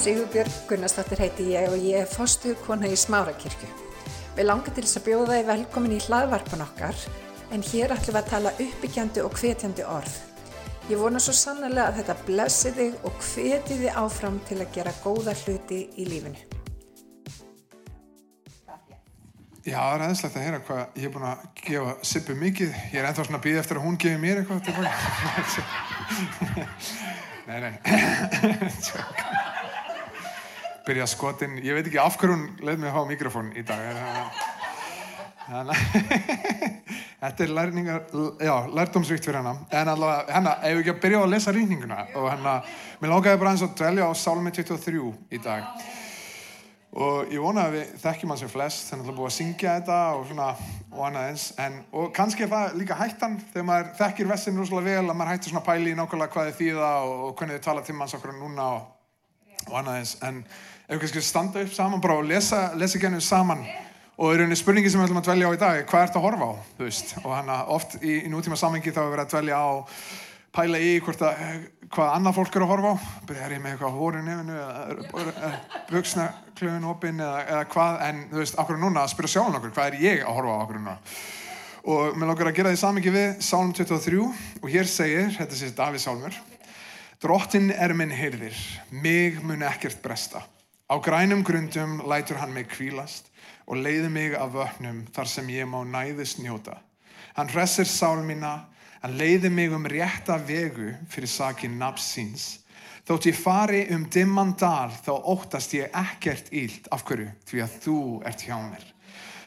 [0.00, 3.66] Sigurbjörg Gunnarsdóttir heiti ég og ég er fostu kona í Smárakirkju.
[4.32, 6.96] Við langar til þess að bjóða þið velkomin í hlaðvarpan okkar
[7.52, 10.14] en hér ætlum við að tala uppbyggjandi og hvetjandi orð.
[10.88, 14.96] Ég vona svo sannlega að þetta blessi þig og hveti þið áfram til að gera
[15.04, 16.40] góða hluti í lífinu.
[19.60, 22.72] Já, það er aðeinslegt að heyra hvað ég er búin að gefa Sippu mikið.
[22.94, 24.64] Ég er ennþá svona að býða eftir að hún gefi mér eitthvað
[27.50, 27.74] nei, nei.
[30.90, 31.60] Byrja skotin.
[31.62, 33.84] Ég veit ekki af hverju hún leið mig að hafa mikrofón í dag.
[35.50, 35.70] Að
[37.20, 38.02] þetta er lærningar,
[38.42, 39.62] já, lærdómsvíkt fyrir hennar.
[39.70, 43.42] En allavega, hennar, ef við ekki að byrja að lesa rýninguna og hennar, mér lókaði
[43.44, 45.70] bara eins og dvelja á Sálmi 23 í dag
[46.90, 49.98] og ég vona að við þekkjum hann sem flest þannig að búið að syngja þetta
[50.16, 50.46] og svona
[50.90, 54.86] og annað eins en, og kannski er það líka hættan þegar maður þekkir vessin rúslega
[54.88, 57.64] vel að maður hættir svona pæli í nákvæmlega hvað þið þýða og, og hvernig þið
[57.68, 58.88] tala til manns okkur núna og,
[59.68, 60.42] og annað eins en
[60.90, 63.62] ef við kannski standa upp saman bara og lesa, lesa gennum saman.
[64.20, 66.24] Og í rauninni spurningi sem við ætlum að dvelja á í dag hvað ert að
[66.26, 67.12] horfa á, þú veist?
[67.22, 69.70] Og hann að oft í, í nútíma samengi þá er verið að dvelja á
[70.50, 71.40] pæla í hvort að
[71.94, 72.96] hvað annað fólk eru að horfa á.
[73.38, 75.54] Er ég með eitthvað hóru nefnu eða
[75.88, 79.06] buksna klöfun opinn eða, eða hvað, en þú veist, okkur núna?
[79.06, 80.98] Að spyrja sjálf okkur, hvað er ég að horfa á okkur núna?
[81.90, 84.20] Og mér lókar að gera því samingi við Sálm 23
[84.60, 86.40] og hér segir, þetta sé Davíð Sálmur
[87.20, 88.58] Drottin er minn heyrðir
[88.92, 90.44] mig mun ekkert bresta
[90.90, 93.30] á grænum grundum lætur hann mig kvílast
[93.66, 96.80] og leiði mig af vöknum þar sem ég má næðist njóta
[97.38, 102.42] hann hressir sál mína Hann leiði mig um rétta vegu fyrir sakin nafs síns.
[103.08, 107.78] Þótt ég fari um dimman dal þá óttast ég ekkert ílt af hverju því að
[107.86, 107.96] þú
[108.28, 108.84] ert hjá mér.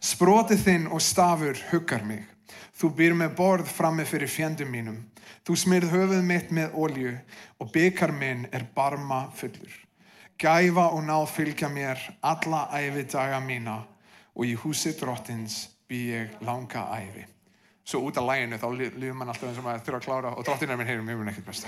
[0.02, 2.26] Sprótið þinn og stafur huggar mig.
[2.74, 5.00] Þú byr með borð frammi fyrir fjendum mínum.
[5.46, 7.14] Þú smyrð höfuð mitt með olju
[7.62, 9.83] og byggar minn er barma fullur.
[10.40, 13.78] Gæfa og náð fylgja mér alla æfi daga mína.
[14.34, 17.28] Og í húsi drottins bý ég langa æfi
[17.84, 20.46] svo út af læginu þá líður mann alltaf eins og maður þurfa að klára og
[20.48, 21.68] drottin er minn heyrum, ég mun ekkert best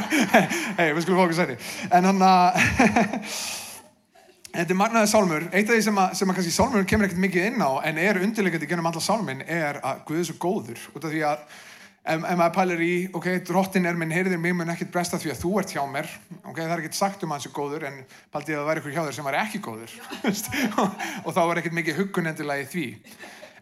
[0.78, 2.56] hei, við skulum fókast þetta en hann að
[4.54, 5.46] þetta er magnaðið sálmur.
[5.50, 8.00] Eitt af því sem að, sem að kannski sálmur kemur ekkert mikið inn á en
[8.00, 10.84] er undirleikandi gennum alla sálmin er að Guð er svo góður.
[10.94, 11.46] Út af því að
[12.04, 15.40] ef, maður pælir í, ok, drottin er minn heyrðir mig mun ekkert bresta því að
[15.42, 16.10] þú ert hjá mér.
[16.42, 18.02] Ok, það er ekkert sagt um hans er góður en
[18.34, 19.94] paldi að það væri ykkur hjá þér sem var ekki góður.
[21.24, 22.88] Og þá var ekkert mikið huggun endilega í því.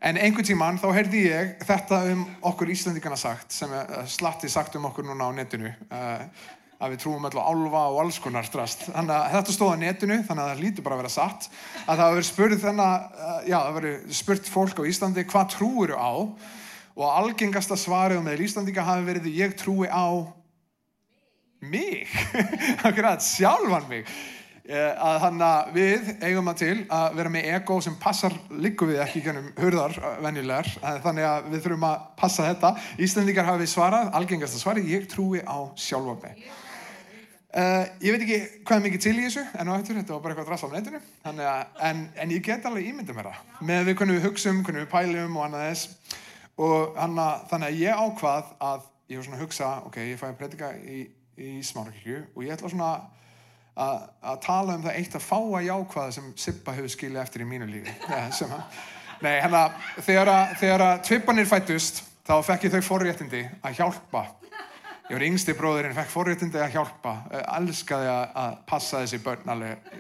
[0.02, 3.70] En einhvern tíman þá heyrði ég þetta um okkur Íslandíkana sagt, sem
[4.10, 6.24] slatti sagt um okkur núna á netinu, uh,
[6.82, 8.88] að við trúum alltaf álva og alls konar strast.
[8.88, 11.46] Þannig að þetta stóð á netinu, þannig að það lítur bara að vera satt,
[11.84, 12.66] að það hafi verið spurt
[13.52, 16.10] uh, verið spurt fólk á Íslandi hvað trúur á
[16.98, 20.08] og algengasta svarið með Íslandíka hafi verið ég trúi á
[21.62, 22.08] mig,
[22.86, 24.06] akkurat sjálfan mig.
[24.62, 28.86] Eh, að hann að við eigum að til að vera með ego sem passar líku
[28.86, 32.70] við ekki gennum hurðar eh, venjulegar, eh, þannig að við þurfum að passa þetta.
[33.02, 36.44] Íslandingar hafi svarað, algengast að svara, ég trúi á sjálfa mig.
[37.52, 40.32] Uh, ég veit ekki hvað mikið til í þessu, en á eftir þetta var bara
[40.32, 43.98] eitthvað drasla á netinu, að, en, en ég get alveg ímynda mér það, með við
[43.98, 46.14] hvernig við hugsaum, hvernig við pælum og annað þess,
[46.62, 50.28] og hana, þannig að ég ákvað að ég var svona að hugsa, ok, ég fæ
[50.30, 51.02] að predika í,
[51.36, 52.92] í smárakirkju og ég ætla svona
[53.72, 57.48] að tala um það eitt að fá að jákvæða sem Sippa hefur skilja eftir í
[57.48, 57.94] mínu lífi.
[58.12, 58.26] Ja,
[59.22, 59.68] Nei, hérna
[60.02, 64.24] þegar, að tvippanir fættust þá fekk ég þau forréttindi að hjálpa.
[65.06, 67.12] Ég var yngsti bróðurinn fekk forréttindi að hjálpa.
[67.54, 69.94] Elskaði að passa þessi börn alveg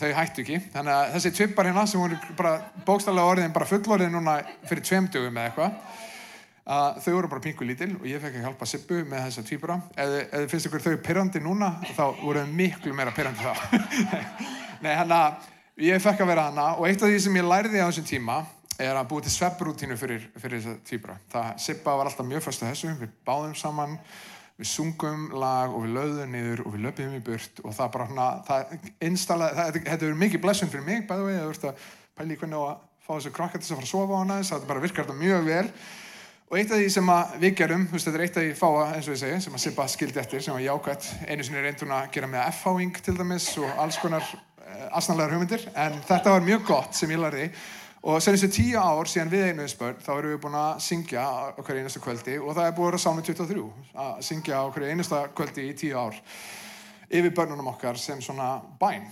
[0.00, 0.58] þau hættu ekki.
[0.74, 5.40] Þannig að þessi tvippar hérna sem voru bara bókstallega orðin bara fullorðin núna fyrir tveimdugum
[5.40, 6.04] eða eitthvað
[6.66, 9.76] að þau voru bara pingu lítil og ég fekk að hjálpa Sippu með þessa týpura
[9.94, 13.52] eða þið finnst ykkur þau perrandi núna þá voru þau miklu meira perrandi þá.
[14.84, 15.46] Nei, hann að
[15.86, 18.40] ég fekk að vera hana og eitt af því sem ég læriði á þessum tíma
[18.82, 22.64] er að búið til svepprútínu fyrir, fyrir þessa týpura það Sippa var alltaf mjög fyrst
[22.64, 23.94] að þessu við báðum saman,
[24.56, 28.08] við sungum lag og við löðum niður og við löpum í burt og það bara
[28.10, 28.74] hana, það
[29.10, 31.86] installa, það hefur verið mikið blessun fyrir mig bæðu við, þú veist að
[32.16, 32.74] pæli hvernig á að
[33.06, 35.48] fá þessu krakkar til að fara að sofa á hana, það bara virkar þetta mjög
[35.50, 35.66] vel
[36.46, 37.08] Og eitt af því sem
[37.42, 39.54] við gerum, þú veist, þetta er eitt af því fáa, eins og ég segi, sem
[39.56, 41.08] að Sippa skildi eftir, sem var jákvæmt.
[41.26, 45.64] Einu sinni reyndun að gera með F-háing til dæmis og alls konar uh, asnallegar hugmyndir,
[45.74, 47.48] en þetta var mjög gott sem ég lærði.
[48.04, 51.22] Og sen þessu tíu ár síðan við einu spörn, þá erum við búin að syngja
[51.56, 53.64] okkur einasta kvöldi og það er búin að vera sámi 23,
[54.04, 56.18] að syngja okkur einasta kvöldi í tíu ár
[57.10, 59.06] yfir börnunum okkar sem svona bæn.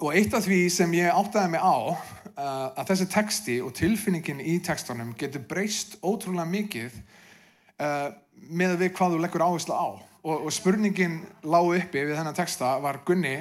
[0.00, 4.42] Og eitt af því sem ég áttaði mig á uh, að þessi texti og tilfinningin
[4.42, 8.08] í textunum getur breyst ótrúlega mikið uh,
[8.48, 12.76] með við hvað þú leggur áherslu á og, og spurningin lág uppi við þennan texta
[12.82, 13.36] var Gunni,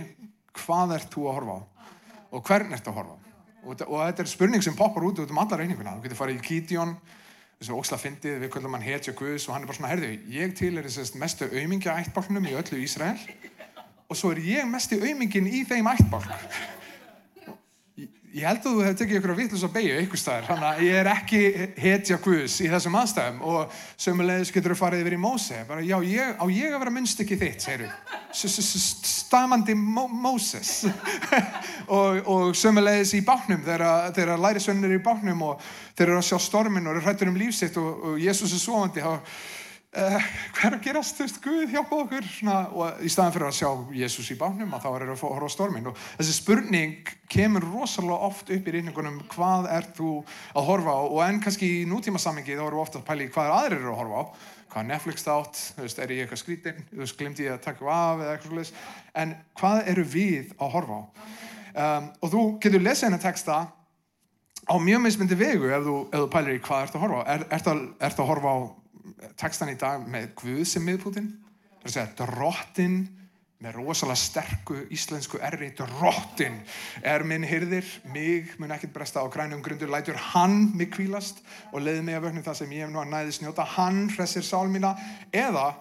[0.57, 1.61] hvað ert þú að horfa á?
[2.29, 3.18] Og hvern ert að horfa á?
[3.65, 5.97] Og, og þetta er spurning sem poppar út út um alla reyninguna.
[5.97, 6.95] Þú getur farið í Gideon,
[7.59, 10.55] þessu óksla fyndið, við kvöldum hann hetja Guðs og hann er bara svona, herðu, ég
[10.57, 13.19] til er þessast mestu aumingja ættbálknum í öllu Ísrael
[14.09, 16.31] og svo er ég mesti aumingin í þeim ættbálk.
[18.29, 20.81] Ég- held að þú hefði tekið ykkur að vitlis að beigja ykkur staðar, þannig að
[20.85, 21.39] ég er ekki
[21.81, 25.95] hetja Guðs í þessum aðstæðum og sömulegis getur þú farið yfir í Móse, bara já,
[26.05, 27.87] ég, á ég að vera munnstykki þitt, segir
[29.29, 30.85] stamandi Mó Móses.
[31.89, 33.81] Og, og sömulegis í bátnum þegar,
[34.85, 35.63] er í bátnum og
[35.97, 39.01] þeir eru að sjá stormin og eru hrættur um lífsitt og, og Jésús er svoandi
[39.01, 39.25] og
[39.97, 43.47] uh, hvað er að gerast, þú veist, Guð hjálpa okkur svona, og í staðan fyrir
[43.49, 43.69] að sjá
[44.01, 47.65] Jésús í bánum að þá er það að horfa á stormin og þessi spurning kemur
[47.65, 50.13] rosalega oft upp í reyningunum hvað ert þú
[50.53, 51.01] að horfa á?
[51.07, 53.79] Og en kannski í nútíma sammingi þá erum við ofta að pæla í hvað aðrir
[53.79, 54.25] eru að horfa á.
[54.69, 57.87] Hvað Netflix þátt, þú veist, er ég eitthvað skrítin þú veist, glimti ég að taka
[57.89, 58.73] af eða eitthvað svoleiðis.
[59.17, 61.03] en hvað eru við að horfa á?
[61.69, 63.57] Um, og þú getur lesið hennar texta
[64.69, 67.29] á mjög mismyndi vegu ef þú, ef þú pælir í hvað ert að horfa á.
[67.33, 68.57] Er, ert, að, ert að horfa á
[69.39, 71.31] textan í dag með Guð sem miðpútin
[71.79, 72.99] það er að segja drottin
[73.59, 76.61] með rosalega sterku íslensku erri drottin
[77.03, 81.41] er minn hyrðir mig mun ekkert bresta á grænum grundur lætur hann mig kvílast
[81.73, 84.47] og leiði mig að vöknu það sem ég hef nú að næði snjóta hann hressir
[84.47, 84.93] sál mína.
[85.35, 85.73] Eða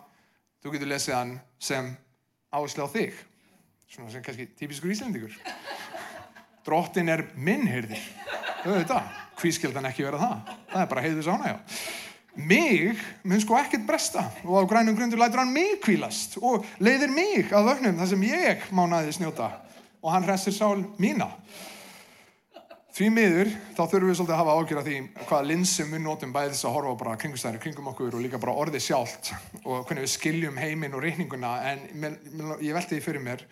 [0.59, 1.93] þú getur lesið hann sem
[2.51, 3.23] áherslu á þig
[3.87, 5.39] svona sem kannski típiskur íslendingur.
[6.67, 8.03] Drottin er minn hyrðir
[8.67, 9.07] auðvitað,
[9.39, 10.55] hví skildan ekki vera það?
[10.75, 11.59] Það er bara heiðu sána já
[12.39, 17.11] mig mun sko ekkert bresta og á grænum grundur lætur hann mig kvílast og leiðir
[17.11, 19.51] mig að vögnum þar sem ég má næði snjóta
[20.03, 21.33] og hann hressir sál mína.
[22.99, 26.33] Því miður þá þurfum við svolítið að hafa ágjör af því hvaða linsum við notum
[26.35, 29.31] bæði þess að horfa bara kringumstæðir kringum okkur og líka bara orðið sjálft
[29.61, 31.53] og hvernig við skiljum heiminn og reikninguna.
[31.71, 31.85] En
[32.59, 33.45] ég velti því fyrir mér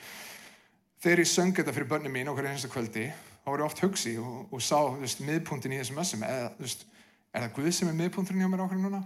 [1.02, 3.06] þegar ég söng þetta fyrir börnum mín okkur einasta kvöldi
[3.46, 4.80] þá var ég oft hugsi og, og sá
[5.22, 6.86] miðpuntin í þessum össum eða, þú veist,
[7.34, 9.02] er það Guð sem er miðpuntin hjá mér okkur núna?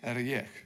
[0.00, 0.58] er það ég?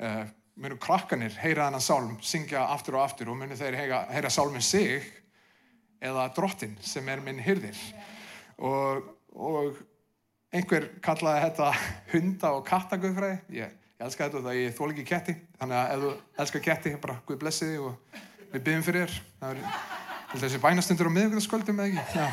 [0.00, 0.24] Uh,
[0.60, 4.64] munu krakkanir heyra þennan sálm syngja aftur og aftur og munu þeir heyra, heyra sálmin
[4.64, 5.04] sig
[6.04, 7.78] eða drottin sem er minn hyrðir
[8.56, 9.78] og, og
[10.52, 11.70] einhver kallaði þetta
[12.14, 16.04] hunda og kattaguðfræði ég, ég elska þetta það ég þól ekki ketti þannig að ef
[16.04, 16.12] þú
[16.44, 18.20] elskar ketti bara Guð blessi þig og
[18.52, 19.64] við byggjum fyrir þér það
[20.36, 22.26] er þessi bænastundur á miðvíknaskvöldum eða ekki Já.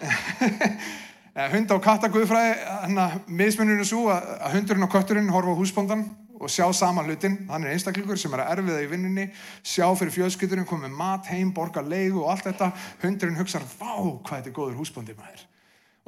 [1.40, 5.60] Eh, hunda og kattaguðfræði hann að mismunurinn er svo að hundurinn og kötturinn horfa á
[5.60, 6.02] húsbóndan
[6.40, 9.26] og sjá saman hlutin, hann er einstaklingur sem er að erfiða í vinninni,
[9.64, 12.70] sjá fyrir fjölskyldurinn komið mat heim, borga leigu og allt þetta.
[13.04, 15.42] Hundurinn hugsar, vá hvað þetta er góður húsbóndi maður.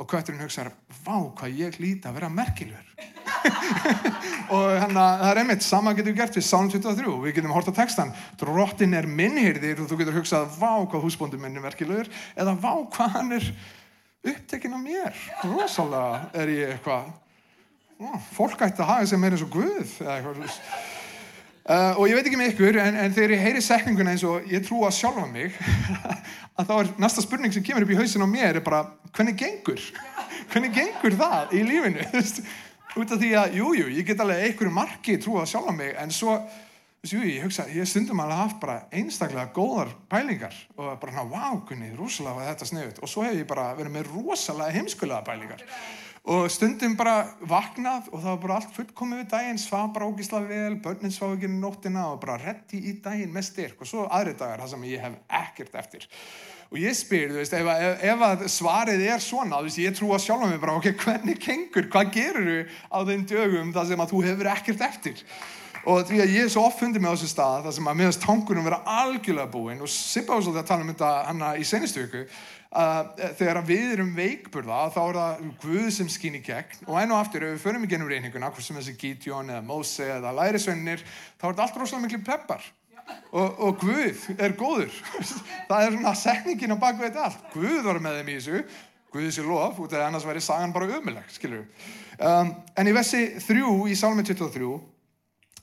[0.00, 0.72] Og kötturinn hugsar,
[1.04, 2.88] vá hvað ég hlýta að vera merkilegur.
[4.56, 7.54] Og hann að það er einmitt sama getur við gert við Sálm 23 við getum
[7.54, 11.40] hort á textan drottin er minnhyrðir og þú getur hugsað vá hvað húsbóndi
[14.22, 15.20] upptekinn af mér
[15.50, 17.10] rosalega er ég eitthvað
[18.32, 19.98] fólk ætti að hafa sem er eins og Guð
[21.62, 24.48] Uh, og ég veit ekki með ykkur, en, en þegar ég heyri setninguna eins og
[24.50, 25.54] ég trú að sjálfa mig
[26.58, 28.80] að þá er næsta spurning sem kemur upp í hausin á mér er bara,
[29.14, 29.78] hvernig gengur?
[30.50, 32.08] hvernig gengur það í lífinu?
[32.98, 35.94] Út af því að, jújú, jú, ég get alveg einhverju marki trú að sjálfa mig,
[36.02, 36.34] en svo
[37.02, 41.58] jú, ég hugsa, ég stundum alveg haft bara einstaklega góðar pælingar og bara hérna, vá,
[41.66, 45.64] kunni, rosalega var þetta sniðut og svo hef ég bara verið með rosalega heimskulega pælingar
[46.22, 47.16] og stundum bara
[47.50, 51.32] vaknað og það var bara allt fullkomið við daginn, svaf bara ógislega vel, börnin svaf
[51.34, 54.70] ekki um nóttina og bara reddi í daginn með styrk og svo aðri dagar það
[54.76, 56.06] sem ég hef ekkert eftir.
[56.70, 59.98] Og ég spyr, þú veist, ef, ef, ef að svarið er svona, þú veist, ég
[59.98, 62.62] trú að sjálfa mig bara, ok, hvernig kengur, hvað gerur þú
[62.94, 65.26] á þeim dögum þar sem að þú hefur ekkert eftir?
[65.82, 67.96] Og því að ég er svo oft fundið með á þessu stað, þar sem að
[67.98, 71.64] meðast tankunum vera algjörlega búinn og Sippa var svolítið að tala um þetta hana í
[71.66, 72.20] senustu viku,
[72.82, 73.08] að
[73.40, 76.84] þegar að við erum veikburða þá er það Guð sem skýn í gegn.
[76.86, 79.66] Og enn og aftur ef við förum í gennum reyninguna hvort sem þessi Gideon eða
[79.66, 82.70] Móse eða lærisvennir þá er þetta allt rosalega miklu peppar.
[83.34, 84.94] Og, og Guð er góður.
[85.68, 87.42] Það er svona setningin á baku þetta allt.
[87.52, 88.62] Guð var með þeim í þessu.
[89.12, 91.66] Guð sé lof út af annars væri sagan bara ömuleg skilur
[92.16, 94.70] um, en í vessi 3 í Salmi 23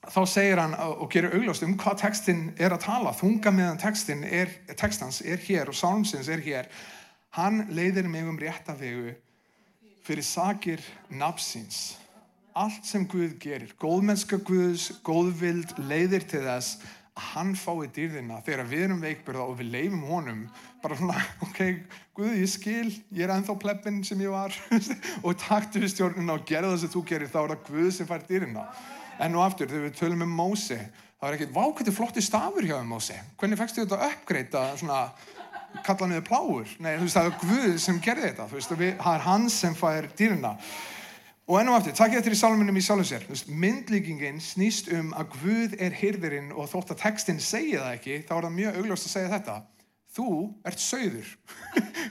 [0.09, 3.13] þá segir hann og gerir augljóst um hvað textin er að tala.
[3.17, 6.69] Þunga meðan textin er, textans er hér og sálmsins er hér.
[7.37, 9.13] Hann leiðir mig um rétta vegu
[10.05, 11.99] fyrir sakir nafsins
[12.59, 16.79] allt sem Guð gerir góðmennska Guðs, góðvild leiðir til þess
[17.19, 20.45] að hann fái dýrðina þegar við erum veikburða og við leifum honum
[20.83, 21.61] bara svona, ok,
[22.17, 24.55] Guð, ég skil ég er ennþá pleppin sem ég var
[25.25, 28.09] og taktu við stjórnuna og gerða það sem þú gerir þá er það Guð sem
[28.09, 28.65] fær dýrðina
[29.19, 30.77] En nú aftur, þegar við tölum um Mósi,
[31.19, 33.17] það var ekkert, vá, hvernig flotti stafur hjá þeim Mósi?
[33.39, 34.99] Hvernig fækstu þetta uppgreita, svona,
[35.83, 36.69] kalla niður pláur?
[36.79, 39.75] Nei, veist, það er Guð sem gerði þetta, veist, og við, það er hann sem
[39.75, 40.53] fær dýrina.
[41.49, 43.23] Og enn og aftur, takk ég þetta í sálminum í sjálfum sér.
[43.27, 48.17] Veist, myndlíkingin snýst um að Guð er hyrðirinn og þótt að textin segja það ekki,
[48.29, 49.55] þá er það mjög augljóst að segja þetta.
[50.13, 50.29] Þú
[50.69, 51.31] ert söður.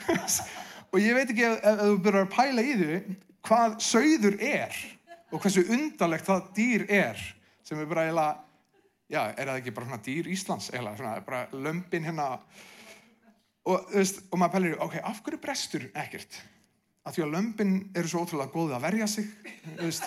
[0.91, 3.00] og ég veit ekki ef, ef þú byrjar að pæla í því
[3.47, 4.81] hvað söður er
[5.33, 7.21] og hversu undarlegt það dýr er
[7.67, 8.37] sem er bara eiginlega,
[9.13, 12.29] já, er það ekki bara svona dýr Íslands eiginlega, svona bara lömpin hérna
[13.69, 16.41] og, veist, og maður pælir, ok, af hverju brestur ekkert?
[17.05, 19.31] Af því að lömpin eru svo ótrúlega góðið að verja sig,
[19.79, 20.07] veist.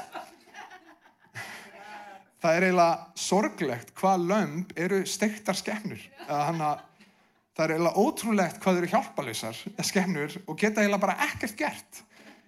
[2.42, 6.02] Það er eiginlega sorglegt hvað lömp eru steiktar skemmnur.
[6.26, 12.02] Það er eiginlega ótrúlegt hvað eru hjálpalösar skemmnur og geta eiginlega bara ekkert gert.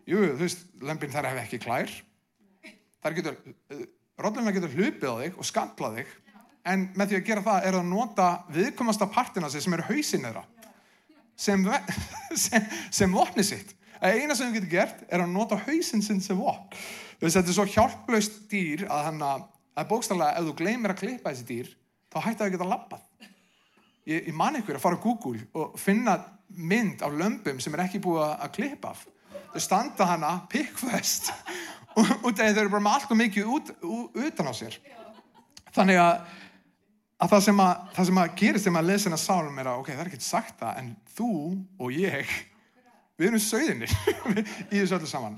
[0.10, 1.94] Jú, þú veist, lömpin þar hef ekki klær.
[3.04, 3.38] Það getur,
[4.24, 6.12] rótluna getur hlupið á þig og skamplað þig,
[6.74, 10.28] en með því að gera það er að nota viðkomasta partina sig sem eru hausin
[10.30, 10.46] eðra
[11.36, 11.66] sem,
[12.36, 13.74] sem, sem vopni sitt.
[13.98, 16.76] Það eina sem þú getur gert er að nota hausin sinn sem vopn.
[17.22, 21.48] Þetta er svo hjálplaust dýr að hann að bókstallega ef þú gleymir að klippa þessi
[21.48, 21.70] dýr
[22.12, 23.06] þá hætti það að geta lappað.
[24.04, 26.18] Ég, ég man ykkur að fara á Google og finna
[26.54, 29.06] mynd af lömpum sem er ekki búið að klippa af.
[29.54, 31.32] Þau standa hana pikkfest
[32.00, 33.74] og þau eru bara með allt og mikið út,
[34.28, 34.80] utan á sér.
[35.74, 36.24] Þannig að
[37.24, 39.82] að það sem að, það sem að gerist þegar maður lesa hennar sálum er að
[39.82, 41.34] ok, það er ekkert sagt það en þú
[41.80, 42.32] og ég
[43.20, 43.94] við erum sögðinir
[44.74, 45.38] í þessu öllu saman.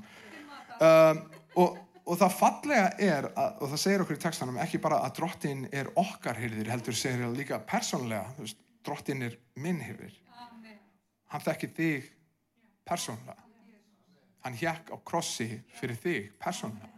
[0.76, 1.20] Um,
[1.62, 5.16] og, og það fallega er að, og það segir okkur í textanum ekki bara að
[5.20, 8.48] drottin er okkar hyrðir heldur segir það líka persónlega
[8.86, 10.14] drottin er minn hyrðir
[11.32, 12.10] hann þekkir þig
[12.86, 13.45] persónlega
[14.46, 16.92] hann hjekk á krossi fyrir þig persónlega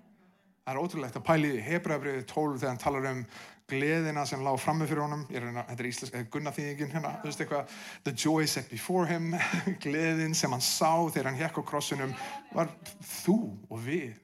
[0.68, 3.22] það er ótrúlegt að pæli Hebrabriði 12 þegar hann talar um
[3.68, 7.76] gleðina sem lág frammi fyrir honum reyna, þetta er íslensk, gunnaþýðingin hérna þú veist eitthvað,
[8.04, 9.32] the joy set before him
[9.84, 12.12] gleðin sem hann sá þegar hann hekk á krossunum
[12.52, 13.38] var þú
[13.68, 14.16] og við?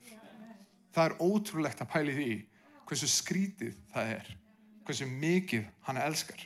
[0.94, 2.30] Það er ótrúlegt að pæli því
[2.84, 4.30] hversu skrítið það er
[4.84, 6.44] hversu mikið hann elskar.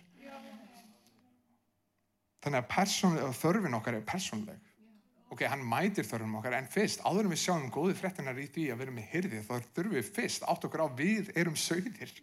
[2.38, 4.67] Þannig að þörfin okkar er persónleg
[5.32, 8.68] ok, hann mætir þörfum okkar en fyrst, áður en við sjáum góði frettinar í því
[8.72, 12.14] að vera með hyrði þá þurfum við fyrst átt okkur á við erum sögðir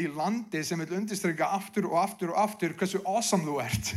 [0.00, 3.94] í landi sem vil undirstryka aftur og aftur og aftur hversu awesome þú ert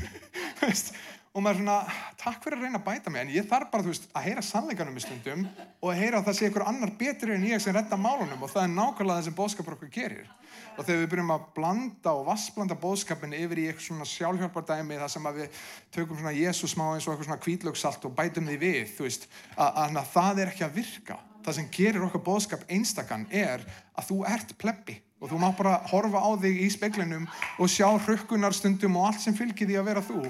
[1.33, 3.23] og maður er svona, takk fyrir að reyna að bæta mig.
[3.23, 5.45] En ég þarf bara, þú veist, að heyra sannleikanum í stundum
[5.81, 8.51] og að heyra að það sé einhver annar betri en ég sem redda málunum og
[8.53, 10.29] það er nákvæmlega það sem bóðskapur okkur gerir.
[10.77, 15.11] Og þegar við byrjum að blanda og vassblanda bóðskapin yfir í eitthvað svona sjálfhjálpardæmi það
[15.15, 15.61] sem að við
[15.97, 19.27] tökum svona Jésús má eins og eitthvað svona kvítlöksalt og bætum því við, þú veist,
[19.57, 21.19] að, að, að það er ekki að virka.
[21.43, 23.65] Það sem gerir okkar bóðskap einstakann er
[23.97, 27.25] að þú ert plebbi og þú má bara horfa á þig í speiklinum
[27.61, 30.21] og sjá hrökkunar stundum og allt sem fylgir því að vera þú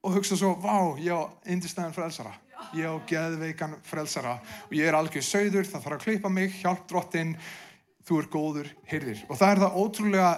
[0.00, 2.34] og hugsa svo, vá, ég á indistæðan frelsara.
[2.76, 4.38] Ég á geðveikan frelsara.
[4.68, 7.34] Og ég er algjör sögður, það þarf að klippa mig hjálp drottin,
[8.10, 10.30] þú er góður hyrðir og það er það ótrúlega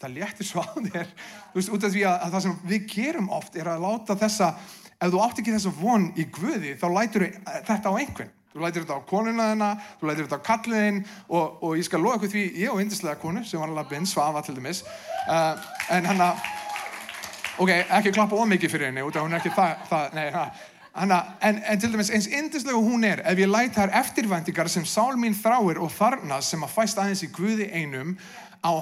[0.00, 1.14] það léttir svo á þér.
[1.52, 4.16] Þú veist, út af því að, að það sem við gerum oft er að láta
[4.20, 4.50] þessa
[5.00, 7.26] ef þú átt ekki þessa von í Guði þá lætur
[7.68, 8.36] þetta á einhvern.
[8.50, 9.68] Þú lætir þetta á konuna þenna,
[10.00, 10.96] þú lætir þetta á kalliðinn
[11.28, 14.08] og, og ég skal loða eitthvað því ég og indislega konu sem var alveg binn,
[14.10, 14.82] Svafa til dæmis.
[15.30, 16.40] Uh, en hann að
[17.60, 20.28] ok, ekki klappa ómikið fyrir henni út af hún er ekki það, það nei,
[20.96, 24.86] hana, en, en til dæmis eins indislega hún er ef ég læt þær eftirvæntingar sem
[24.88, 28.16] sál mín þráir og þarna sem að fæst aðeins í Guði einum
[28.60, 28.72] á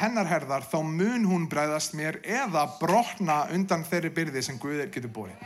[0.00, 5.12] hennar herðar þá mun hún bræðast mér eða brotna undan þeirri byrði sem Guðir getur
[5.12, 5.36] búið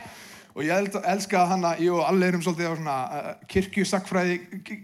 [0.55, 4.37] og ég elska hann að ég og allir erum svolítið á svona uh, kirkjusakfræði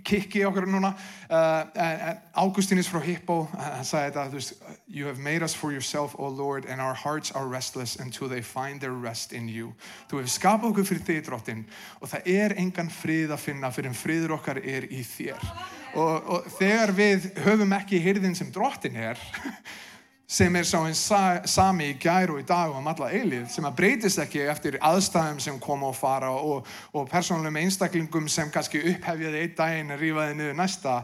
[0.05, 0.93] kikki okkur núna.
[1.25, 3.41] Uh, Ágústínis frá Hippo.
[3.57, 4.53] Hann sagði þetta þú veist
[4.87, 8.41] You have made us for yourself, O Lord and our hearts are restless until they
[8.41, 9.73] find their rest in you.
[10.11, 11.65] Þú hefur skapað okkur fyrir þig drottin
[11.99, 15.49] og það er engan frið að finna fyrir en friður okkar er í þér.
[15.95, 19.19] Og, og þegar við höfum ekki hyrðin sem drottin er
[20.27, 23.65] sem er sá einn sami í gær og í dag og um alla eilið sem
[23.67, 26.65] að breytist ekki eftir aðstæðum sem koma og fara og,
[26.97, 30.95] og persónulegum einstaklingum sem kannski upphefjaði einn daginn og rýfaði niður næsta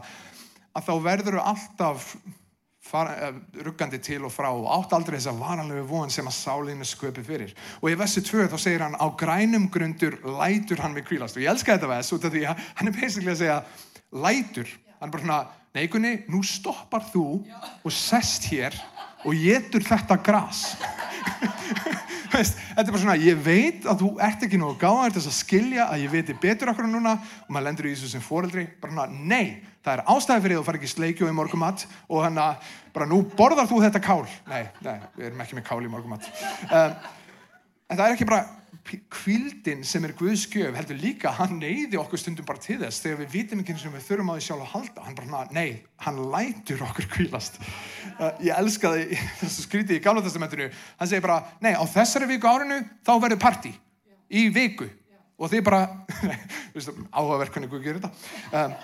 [0.72, 2.08] að þá verður þau alltaf
[2.98, 6.88] eh, ruggandi til og frá og átt aldrei þess að varanlegu von sem að sálinni
[6.88, 7.54] sköpi fyrir.
[7.78, 11.44] Og í vessu 2 þá segir hann á grænum grundur lætur hann mig kvílast og
[11.44, 13.60] ég elska þetta vess út af því að hann er basically að segja
[14.12, 17.26] lætur, hann er bara svona neikunni, nú stoppar þú
[17.84, 18.76] og sest hér
[19.22, 20.64] og getur þetta gras.
[22.32, 25.30] Veist, þetta er bara svona, ég veit að þú ert ekki nógu gáðar til þess
[25.30, 28.64] að skilja að ég veitir betur okkur núna og maður lendur í þessu sem foreldri.
[28.80, 32.24] Bara svona, nei, það er ástæði fyrir þú far ekki í sleikju í morgumat og
[32.24, 34.22] þannig að bara nú borðar þú þetta kál.
[34.48, 36.32] Nei, nei, við erum ekki með kál í morgumat
[36.70, 36.96] um,
[37.92, 42.20] en það er ekki bara kvildin sem er Guðs gjöf heldur líka, hann neyði okkur
[42.20, 44.72] stundum bara til þess þegar við vitum ekki sem við þurfum á því sjálf að
[44.72, 45.04] halda.
[45.06, 45.68] Hann bara, nei,
[46.02, 50.68] hann lætur okkur kvílast uh, ég elska það þessu skrítið í Gamla testamentinu.
[50.98, 53.72] Hann segir bara, nei, á þessari viku árinu þá verður parti
[54.32, 54.90] í viku.
[55.42, 55.82] Og þið bara
[57.18, 58.12] áhugaverkunni Guð gerir þetta.
[58.52, 58.76] Um,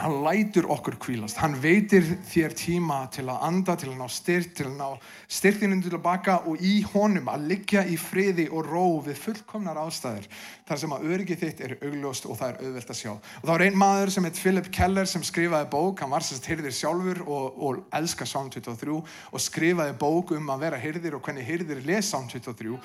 [0.00, 4.54] hann lætur okkur kvílast hann veitir þér tíma til að anda, til að ná styrt
[4.56, 4.86] til að ná
[5.28, 9.80] styrtinum til að baka og í honum að liggja í friði og ró við fullkomnar
[9.82, 10.30] ástæður
[10.68, 13.12] þar sem að öryggi þitt er augljóst og það er auðvelt að sjá.
[13.12, 16.48] Og þá er einn maður sem heit Philip Keller sem skrifaði bók, hann var sérst
[16.48, 21.26] hyrðir sjálfur og, og elska Sám 23 og skrifaði bók um að vera hyrðir og
[21.26, 22.78] hvernig hyrðir les Sám 23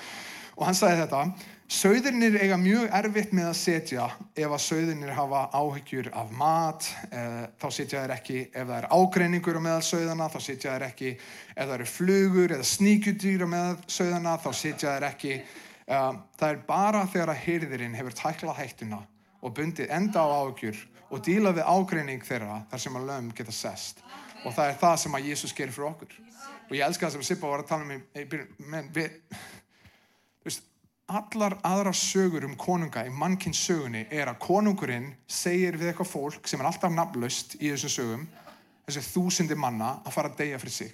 [0.58, 1.24] og hann sagði þetta
[1.68, 7.42] Sauðirnir eiga mjög erfitt með að setja ef að sauðirnir hafa áhyggjur af mat, eh,
[7.60, 11.10] þá setja þeir ekki ef það er ágreiningur á meðal sauðana, þá setja þeir ekki
[11.12, 15.34] ef það eru flugur eða sníkjudýr á meðal sauðana, þá setja þeir ekki.
[15.88, 19.02] Eh, það er bara þegar að hyrðirinn hefur tæklað hættuna
[19.42, 23.52] og bundið enda á áhyggjur og díla við ágreining þeirra þar sem að lögum geta
[23.52, 24.00] sest.
[24.46, 26.16] Og það er það sem að Jésús gerir fyrir okkur.
[26.68, 29.20] Og ég elska það sem Sippa var að tala um í byrjun, menn við
[31.08, 36.48] allar aðra sögur um konunga í mannkynns sögunni er að konungurinn segir við eitthvað fólk
[36.48, 38.26] sem er alltaf nafnlaust í þessum sögum
[38.88, 40.92] þessi þúsindi manna að fara að deyja fyrir sig.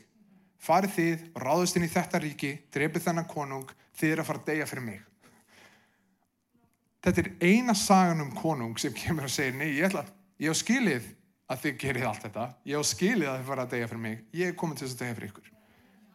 [0.65, 3.67] Farið þið, ráðust inn í þetta ríki drefið þennan konung,
[3.99, 5.01] þið er að fara að deyja fyrir mig.
[7.05, 10.07] Þetta er eina sagan um konung sem kemur og segir, nei ég ætla
[10.41, 11.11] ég á skilið
[11.51, 12.47] að þið gerir allt þetta.
[12.65, 14.23] Ég á skilið að þið fara að deyja fyrir mig.
[14.33, 15.54] Ég er komin til þess að deyja fyrir ykkur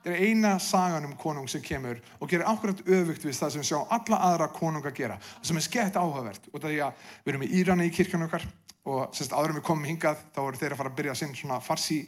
[0.06, 3.90] er eina sagan um konung sem kemur og gerir akkurat öfugt við það sem sjáum
[3.92, 5.18] alla aðra konung að gera.
[5.42, 6.48] Sem er skemmt áhugavert.
[6.54, 8.48] Og það er að við erum í Írani í kirkjana okkar
[8.90, 11.60] og sérst áður við komum hingað þá eru þeir að fara að byrja sinn svona
[11.64, 12.00] farsi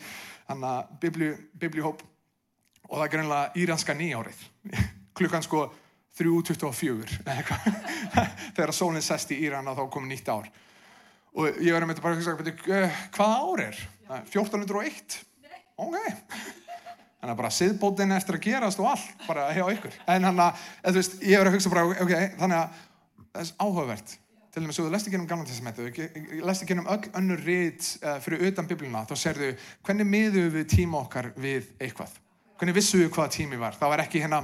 [1.01, 2.01] biblíuhóp
[2.89, 4.41] og það er greinlega íranska nýjárið.
[5.19, 5.65] Klukkan sko
[6.19, 7.21] 3.24
[8.55, 10.47] þegar sólinn sest í Íran og þá komið nýtt ár.
[11.31, 12.81] Og ég verði með þetta bara að hugsa,
[13.15, 13.83] hvaða ár er?
[14.31, 15.21] 1401?
[15.79, 15.95] Ok
[17.21, 19.93] þannig að bara siðbótin eftir að gerast og allt bara hjá ykkur.
[20.09, 22.79] En hann að, þú veist, ég verður að hugsa bara ok, þannig að
[23.21, 24.15] það er áhugavert.
[24.51, 25.85] Til dæmis, þú lest ekki um gamla testamentu
[26.43, 29.51] lest ekki um öll önnur rít uh, fyrir utan biblina, þá serðu
[29.85, 32.17] hvernig miðum við tíma okkar við eitthvað?
[32.57, 33.77] Hvernig vissu við hvaða tími var?
[33.79, 34.41] Það var ekki hérna,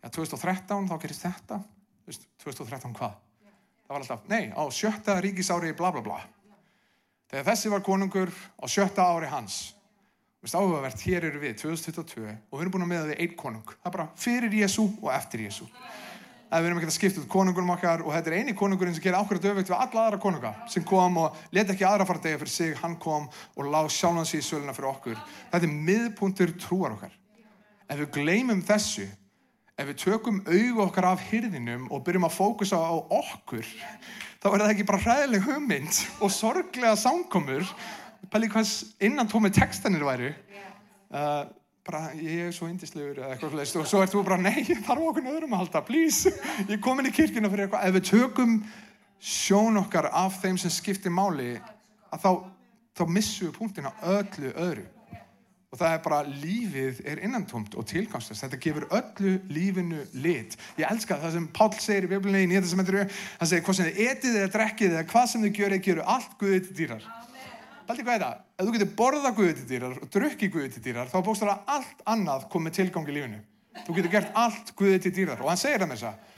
[0.00, 1.60] já, 2013 þá gerist þetta,
[2.06, 3.20] þú veist, 2013 hvað?
[3.86, 6.22] Það var alltaf, nei, á sjötta ríkisári bla bla bla.
[7.28, 9.75] Þegar þessi var konungur á sjötta ári hans
[10.46, 13.70] Vist áhugavert, hér eru við 2022 og við erum búin að meða við einn konung.
[13.80, 15.64] Það er bara fyrir Jésu og eftir Jésu.
[16.52, 19.02] Það við erum ekki að skipta út konungunum okkar og þetta er eini konungurinn sem
[19.02, 22.38] gerir ákveðat öfugt við alla aðra konunga sem kom og leta ekki aðra fara degja
[22.44, 25.18] fyrir sig, hann kom og lág sjálfansi í söluna fyrir okkur.
[25.50, 27.18] Þetta er miðpuntur trúar okkar.
[27.90, 29.10] Ef við gleymum þessu,
[29.74, 33.66] ef við tökum auðu okkar af hyrðinum og byrjum að fókusa á okkur,
[34.38, 37.66] þá er það ekki bara hræðileg hugmynd og sorglega sánkomur
[38.32, 38.72] pæli hvað
[39.06, 40.32] innan tómið textanir væri
[41.14, 41.46] uh,
[41.86, 45.06] bara ég er svo indislegur eða eitthvað slúst og svo ert þú bara nei, þarf
[45.12, 46.32] okkur öðrum að halda, please.
[46.72, 47.86] Ég kom inn í kirkina fyrir eitthvað.
[47.86, 48.58] Ef við tökum
[49.22, 51.54] sjón okkar af þeim sem skiptir máli
[52.10, 52.30] að þá,
[52.98, 54.86] þá missum við punktin á öllu öðru.
[55.74, 60.56] Og það er bara lífið er innantomt og tilgangslust þetta gefur öllu lífinu lit.
[60.78, 63.06] Ég elska það sem Pál segir í Biblíunni í nýjata sem þetta eru,
[63.40, 66.36] hann segir hvað sem þið etið eða drekkið eða hvað sem þið gjöru, gjöru allt
[66.40, 67.08] guðið til dýrar
[67.86, 68.40] Baldi hvað er það?
[68.56, 73.10] Ef þú getur borða guðutidýrar og drukki guðutidýrar þá bókst það allt annað komið tilgang
[73.10, 73.38] í lífinu.
[73.86, 76.34] Þú getur gert allt guðutidýrar og hann segir það með þess að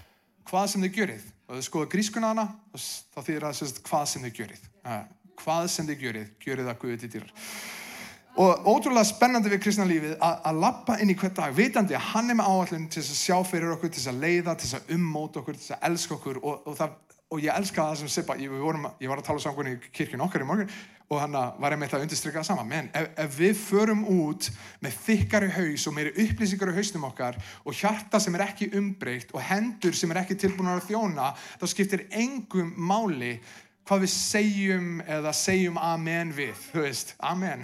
[0.51, 1.27] hvað sem þið gjörið.
[1.49, 4.71] Og þú skoða grískuna hana þá þýðir það að hvað sem þið gjörið.
[5.39, 7.35] Hvað sem þið gjörið, gjörið það guðutidýrar.
[8.39, 12.31] Og ótrúlega spennandi við kristna lífið að lappa inn í hvert dag, vitandi að hann
[12.31, 15.59] er með áallin til að sjá fyrir okkur, til að leiða, til að ummóta okkur,
[15.59, 16.93] til að elska okkur og, og, það,
[17.29, 20.45] og ég elska það sem Sippa, ég, ég var að tala saman í kirkun okkar
[20.45, 20.71] í morgun
[21.09, 22.65] og hann var einmitt að undirstryka það sama.
[22.69, 24.51] Menn ef, ef við förum út
[24.85, 29.33] með þykkari haus og meiri upplýsingar á hausnum okkar og hjarta sem er ekki umbreykt
[29.33, 33.39] og hendur sem er ekki tilbúin að þjóna þá skiptir engum máli
[33.89, 37.63] hvað við segjum eða segjum amen við, þú veist, amen.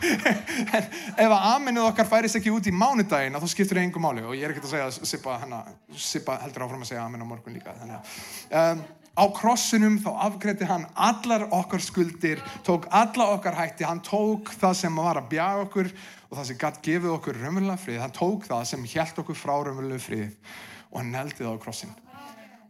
[0.76, 4.24] En ef að amenuð okkar færist ekki út í mánudagin þá skiptir það engum máli.
[4.24, 5.60] Og ég er ekkert að segja að Sippa, hana,
[6.00, 8.82] Sippa heldur áfram að segja amen á morgun líka þannig að um,
[9.20, 14.76] á krossinum þá afgreiti hann allar okkar skuldir, tók alla okkar hætti, hann tók það
[14.80, 18.48] sem var að bjaga okkur og það sem gætt gefið okkur raunverulega frið, hann tók
[18.48, 20.54] það sem hjælt okkur frá raunverulega frið
[20.88, 21.96] og hann neldi það á krossin.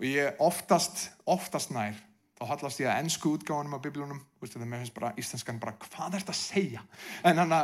[0.01, 1.99] Og ég oftast, oftast nær,
[2.41, 6.15] þá hallast ég að ennsku útgáðanum á biblunum, það, mér finnst bara íslenskan bara, hvað
[6.17, 6.85] er þetta að segja?
[7.29, 7.59] En, hana,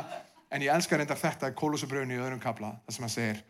[0.53, 3.41] en ég elskar reyndar þetta kólusabröðinu í öðrum kabla, það sem hann segir,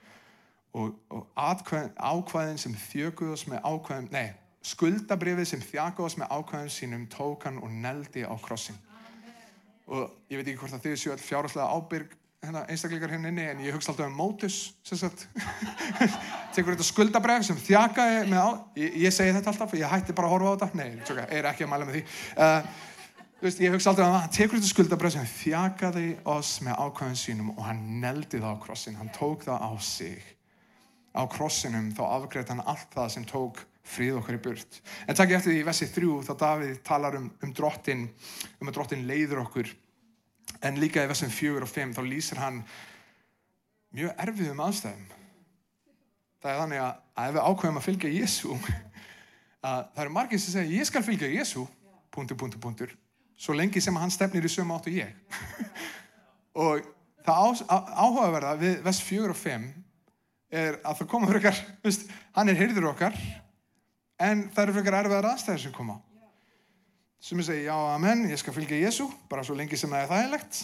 [0.79, 4.29] og, og atkvæðin, ákvæðin sem þjöguðs með ákvæðin, nei,
[4.71, 8.79] skuldabrifið sem þjaguðs með ákvæðin sínum tók hann og neldi á krossin.
[9.87, 12.15] Og ég veit ekki hvort að þið séu all fjárháslega ábyrg
[12.47, 14.57] hérna, einstakleikar hérna inni en ég hugsa alltaf um mótus
[16.57, 20.31] tekur þetta skuldabref sem þjakaði með á ég, ég segi þetta alltaf, ég hætti bara
[20.31, 20.81] að horfa á þetta.
[20.81, 22.03] Nei, tjóka, er ekki að mæla með því.
[22.37, 22.71] Uh,
[23.43, 27.23] veist, ég hugsa alltaf um að hann tekur þetta skuldabref sem þjakaði oss með ákvæðin
[27.23, 28.99] sínum og hann neldi það á krossin.
[29.01, 30.29] Hann tók það á sig.
[31.17, 34.81] Á krossinum þá afgreitt hann allt það sem tók frið okkar í burt.
[35.07, 38.09] En takk ég eftir því í vessi þrjú þá Davíð talar um, um drottin
[38.61, 39.71] um að drottin leiður okkur
[40.65, 42.63] en líka í versum fjögur og fimm þá lýsir hann
[43.97, 45.07] mjög erfiðum aðstæðum.
[46.43, 48.57] Það er þannig að, að ef við ákveðum að fylgja Jésu
[49.71, 51.65] að það eru margir sem segja ég skal fylgja Jésu
[52.15, 52.93] punktur, punktur, punktur
[53.37, 55.13] svo lengi sem hann stefnir í sömu áttu ég.
[56.67, 56.85] Og
[57.27, 59.67] það áhugaverða við vers fjögur og fimm
[60.53, 61.97] er að það koma fyrir okkar
[62.37, 63.17] hann er hyrður okkar
[64.23, 65.99] en það eru fyrir okkar erfiðar aðstæðir sem koma
[67.21, 70.11] sem ég segi, já, amen, ég skal fylgja Jésu, bara svo lengi sem það er
[70.13, 70.63] þægilegt.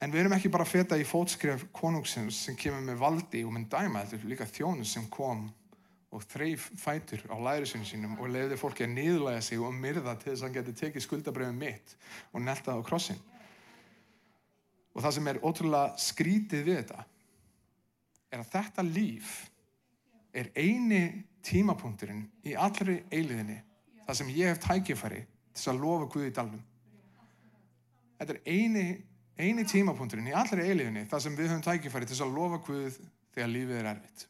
[0.00, 3.66] En við erum ekki bara feta í fótskref konungsins sem kemur með valdi og með
[3.74, 5.48] dæma, þetta er líka þjónu sem kom
[6.10, 10.32] og þreif fætur á lærisinu sínum og leiði fólki að niðurlæga sig og myrða til
[10.32, 11.94] þess að hann geti tekið skuldabröðum mitt
[12.32, 13.20] og neltað á krossin.
[14.90, 17.04] Og það sem er ótrúlega skrítið við þetta
[18.30, 19.36] er að þetta líf
[20.34, 21.04] er eini
[21.46, 23.60] tímapunkturinn í allri eiliðinni
[24.10, 25.20] það sem ég hef tækifæri
[25.54, 26.66] til að lofa Guði í dalnum.
[28.20, 28.84] Þetta er eini,
[29.38, 32.98] eini tímapunkturinn í allri eiliðinni það sem við höfum tækifæri til að lofa Guð
[33.36, 34.26] þegar lífið er erfitt.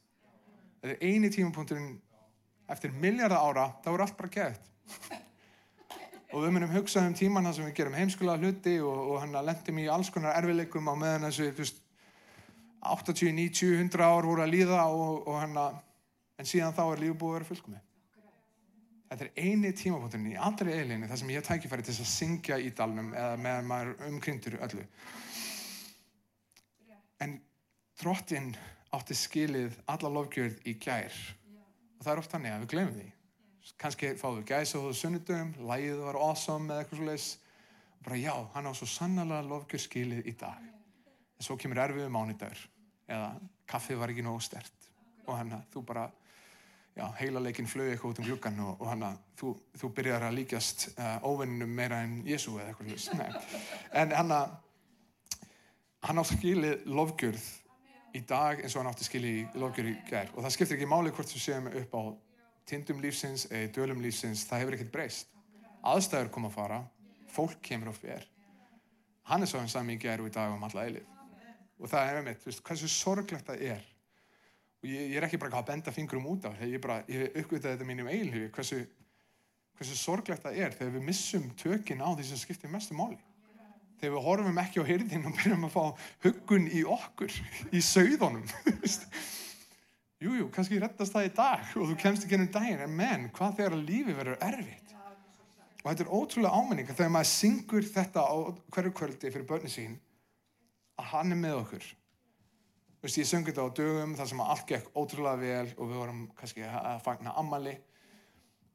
[0.82, 1.90] Þetta er eini tímapunkturinn
[2.70, 4.70] eftir miljardar ára, það voru allt bara gætt.
[6.30, 9.80] Og við munum hugsa um tíman sem við gerum heimskulega hluti og, og hann lendum
[9.82, 11.80] í alls konar erfileikum á meðan þessu veist,
[12.86, 15.58] 80, 90, 100 ár voru að líða og, og hann
[16.40, 17.86] en síðan þá er lífið búið að vera fullkomið.
[19.10, 22.68] Þetta er eini tímapunkturinn í allri eiginleginni þar sem ég tækifæri til að syngja í
[22.78, 24.84] dalnum eða meðan maður umkringtur öllu.
[27.18, 27.34] En
[27.98, 28.52] þróttinn
[28.94, 31.16] átti skilið alla lofgjörð í gær.
[31.98, 33.08] Og það er oft hannig að við glemum því.
[33.82, 37.28] Kanski við gæsa á þessu sunnudum, lægið var awesome eða eitthvað slúleis
[37.98, 40.70] og bara já, hann á svo sannlega lofgjörð skilið í dag.
[41.34, 42.62] En svo kemur erfiðu mánudagur
[43.10, 43.34] eða
[43.70, 44.90] kaffið var ekki nógu stert
[45.26, 46.06] og hann að þú bara
[46.96, 50.26] já, heila leikin flög eitthvað út um glukkan og, og hann að þú, þú byrjar
[50.26, 53.08] að líkjast uh, óvinnum meira en Jésu eða eitthvað slús.
[53.92, 54.56] En hann að
[56.08, 57.46] hann átti skilið lofgjörð
[58.16, 61.12] í dag eins og hann átti skilið lofgjörð í gerð og það skiptir ekki máli
[61.14, 62.02] hvort þú séum upp á
[62.70, 65.30] tindum lífsins eða dölum lífsins, það hefur ekkert breyst.
[65.86, 66.80] Aðstæður koma að fara,
[67.32, 68.26] fólk kemur á fér.
[69.30, 71.08] Hann er svo hann sami í gerð og í dag um alla eilið.
[71.80, 73.89] Og það er með mitt, hversu sorglegt það er
[74.80, 77.74] og ég, ég er ekki bara að benda fingrum út á ég, bara, ég uppgötaði
[77.74, 78.78] þetta mínum eiginlífi hversu,
[79.76, 83.18] hversu sorglegt það er þegar við missum tökin á því sem skiptir mestu máli.
[84.00, 85.84] Þegar við horfum ekki á hyrðin og byrjum að fá
[86.24, 87.36] huggun í okkur
[87.76, 88.46] í sögðunum
[90.20, 93.58] jújú, kannski rettast það í dag og þú kemst ekki ennum daginn en menn, hvað
[93.60, 94.94] þegar lífi verður erfitt?
[95.80, 98.36] Og þetta er ótrúlega ámenning þegar maður syngur þetta á
[98.72, 100.00] hverju kvöldi fyrir börni sín
[101.00, 101.86] að hann er með okkur
[103.00, 106.24] Veist, ég söngi þetta á dögum þar sem allt gekk ótrúlega vel og við vorum
[106.36, 107.72] kannski að fagna ammali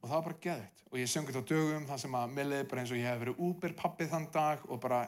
[0.01, 2.65] og það var bara geðvitt og ég söngi þetta á dögum þar sem að milliði
[2.71, 5.03] bara eins og ég hef verið úber pappið þann dag og bara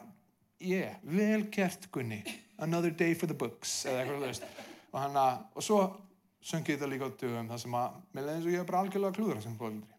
[0.62, 2.20] yeah, vel gert Gunni.
[2.62, 4.46] Another day for the books eða eitthvað veist.
[4.92, 5.80] Og, hana, og svo
[6.38, 9.56] söngi þetta líka á dögum þar sem að milliði eins og ég hef bara algjörlega
[9.58, 9.98] bólindri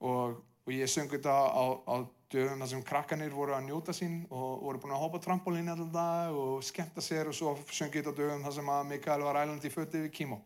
[0.00, 1.94] og, og ég söngi þetta á, á
[2.32, 5.90] dögum þar sem krakkanir voru að njóta sín og voru búin að hoppa trampolín alltaf
[5.92, 9.68] dag og skemmta sér og svo söngið þetta dögum þar sem að Mikael var ælandi
[9.68, 10.38] í fötti við kímó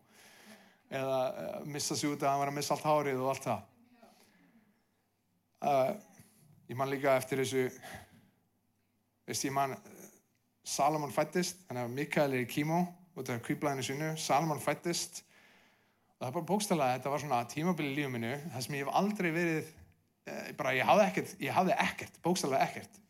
[0.91, 3.63] eða uh, missa sig út að hann var að missa allt hárið og allt það.
[5.67, 5.95] Uh,
[6.71, 7.65] ég man líka eftir þessu
[9.27, 9.79] veist ég man
[10.67, 12.83] Salomon fættist þannig að Mikael er í kímó
[13.17, 17.95] út af kvíblæðinu sinu Salomon fættist og það er bara bókstala þetta var svona tímabili
[17.95, 19.86] í lífið minu þar sem ég hef aldrei verið Eh,
[20.59, 23.03] bara ég hafði ekkert, ég hafði ekkert, bókstallega ekkert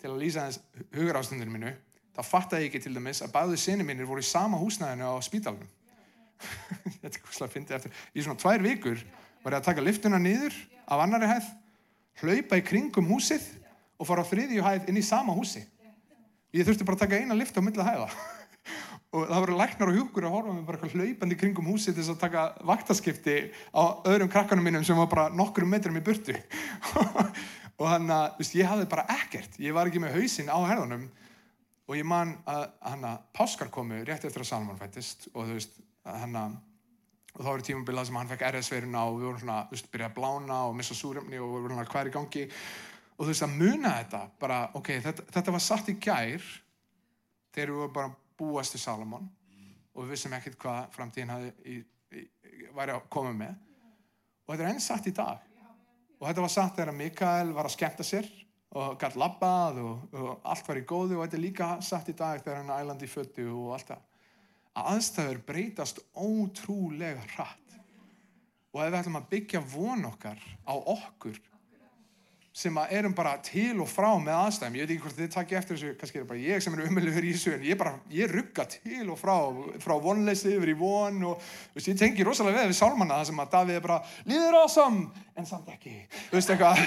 [0.00, 1.72] til að lýsa þess hugur ástundur minu,
[2.12, 5.16] þá fattaði ég ekki til dæmis að bæðu sinni mínir voru í sama húsnæðinu á
[5.24, 5.70] spítalunum.
[7.00, 7.94] Þetta er hvað að finna eftir.
[8.12, 9.00] Í svona tvær vikur
[9.44, 11.48] var ég að taka liftuna niður af annari hæð,
[12.20, 13.46] hlaupa í kringum húsið
[13.96, 15.64] og fara á þriðju hæð inn í sama húsi.
[16.54, 18.10] Ég þurfti bara að taka eina lift á milla hæða.
[19.14, 22.14] og það voru læknar og hjúkur að horfa með bara hlaupandi kringum húsið til þess
[22.14, 23.36] að taka vaktaskipti
[23.70, 26.34] á öðrum krakkanum mínum sem var bara nokkrum metrum í burtu.
[27.78, 29.58] og hann að, ég hafði bara ekkert.
[29.62, 31.06] Ég var ekki með hausinn á herðunum
[31.84, 35.58] og ég man að hann að Páskar komu rétt eftir að Salman fættist og þú
[35.58, 36.56] veist, hann að
[37.34, 40.10] og þá eru tímabilað sem hann fekk RS-veirina og við vorum svona, þú veist, byrjað
[40.10, 43.46] að blána og missa súröfni og við vorum svona hver í gangi og þú veist,
[43.46, 46.46] að muna þetta bara, ok, þetta, þetta var satt í gær
[47.54, 49.26] þegar við vorum bara búast til Salomon.
[49.94, 51.76] Og við vissum ekkert hvað framtíðin í,
[52.14, 52.22] í,
[52.74, 53.58] væri að koma með.
[54.44, 55.44] Og þetta er enn satt í dag.
[56.18, 58.26] Og þetta var satt þegar Mikael var að skemmta sér
[58.74, 61.18] og gætt labbað og, og allt var í góðu.
[61.18, 64.04] Og þetta er líka satt í dag þegar hann ælandi föttu og allt það.
[64.74, 67.76] Að aðstæður breytast ótrúlega hratt.
[68.74, 71.38] Og ef við ætlum að byggja von okkar á okkur
[72.54, 75.56] sem að erum bara til og frá með aðstæðum, ég veit ekki hvort þið takki
[75.58, 77.94] eftir þessu kannski er það bara ég sem er umöluður í þessu en ég bara,
[78.14, 79.34] ég rugga til og frá
[79.82, 81.42] frá vonleysi yfir í von og
[81.74, 85.00] veist, ég tengi rosalega við við sálmanna það sem að Davíð er bara, líður ásam
[85.34, 85.96] en samt ekki,
[86.30, 86.82] þú veist eitthvað.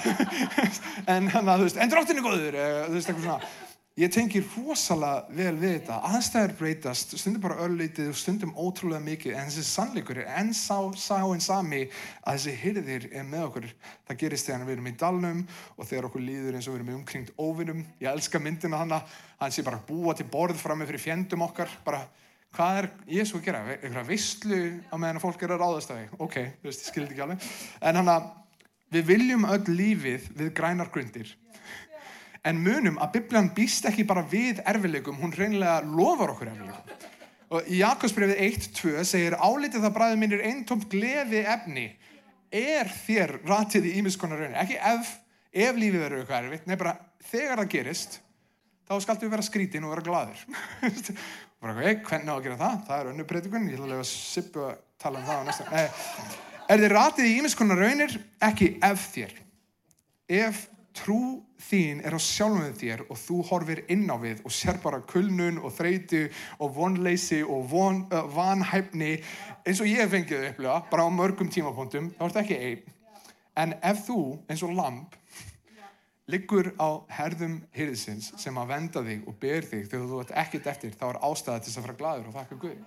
[1.17, 3.66] En hann að, þú veist, en dráttinu góður þú veist eitthvað svona
[3.97, 5.95] Ég tengir rosalega vel við þetta.
[6.05, 10.75] Aðstæður breytast, stundum bara örlítið og stundum ótrúlega mikið en þessi sannleikur er enn sá,
[10.93, 11.79] sá en sami
[12.21, 13.65] að þessi hyrðir er með okkur.
[14.05, 15.39] Það gerist þegar við erum í dalnum
[15.73, 17.79] og þegar okkur líður eins og við erum umkringt óvinnum.
[17.97, 19.01] Ég elska myndina hana,
[19.41, 21.73] hann sé bara búa til borð fram með fyrir fjendum okkar.
[21.87, 22.03] Bara,
[22.53, 23.63] hvað er Jésu að gera?
[23.79, 24.61] Eitthvað visslu
[24.93, 26.21] á meðan fólk er að ráðast af því.
[26.21, 27.49] Ok, þú veist, ég skildi ekki alveg.
[27.81, 28.29] En hann að
[28.93, 31.33] við viljum öll lífið við grænar grundir
[32.45, 37.07] en munum að Biblian býst ekki bara við erfileikum, hún reynilega lofar okkur erfileikum.
[37.47, 41.87] Og í Jakobsbrefið 1.2 segir álitið það bræðið minnir eintomt gleði efni
[42.53, 44.59] er þér ratið í ímiðskonar raunir.
[44.61, 45.13] Ekki ef,
[45.51, 46.95] ef lífið verður eitthvað erfitt, nei bara
[47.27, 48.19] þegar það gerist,
[48.87, 50.43] þá skaltu við vera skrítin og vera gladur.
[51.63, 52.77] bara ok, hvernig á að gera það?
[52.87, 55.47] Það er önnu breytikun, ég ætla að lega að sippu að tala um það á
[55.47, 55.67] næsta.
[55.71, 55.99] Eh,
[56.67, 58.17] er þið ratið í ímiðskonar raunir?
[58.47, 59.35] Ekki ef þér.
[60.37, 60.63] Ef
[60.97, 61.21] trú
[61.57, 65.59] þín er á sjálfum þér og þú horfir inn á við og sér bara kulnun
[65.61, 66.27] og þreyti
[66.61, 69.17] og vonleysi og von, uh, vanhæfni.
[69.65, 72.93] Eins og ég fengið upplega bara á mörgum tímapunktum, þá er þetta ekki einn.
[73.57, 75.17] En ef þú eins og lamp
[76.27, 80.71] liggur á herðum hyrðisins sem að venda þig og ber þig þegar þú ert ekkit
[80.73, 82.81] eftir þá er ástæða til þess að fara gladur og þakka Guð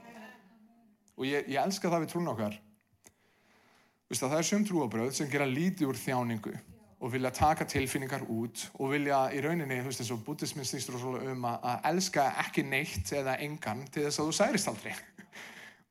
[1.20, 2.54] og ég, ég elska það við trún okkar.
[4.08, 6.54] Vist, það er söm trúabröð sem gera lítið úr þjáningu
[7.00, 10.98] og vilja taka tilfinningar út og vilja í rauninni, þú veist eins og bútismin snýstur
[11.00, 14.92] um að, elska ekki neitt eða engan til þess að þú særist aldrei.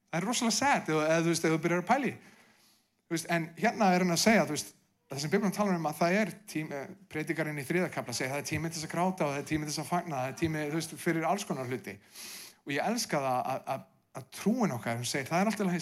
[0.09, 2.13] Það er rosalega sad eða þú veist, eða þú byrjar að pæli
[3.09, 4.73] veist, en hérna er hann að segja veist,
[5.09, 8.49] það sem Biblum talar um að það er tími, predikarinn í þriðakabla segja það er
[8.51, 10.37] tímið til þess að gráta og það er tímið til þess að fagna það er
[10.43, 11.95] tímið, þú veist, fyrir alls konar hluti.
[12.65, 13.81] Og ég elska það að, að,
[14.19, 15.73] að trúin okkar, hún segir, það er alltaf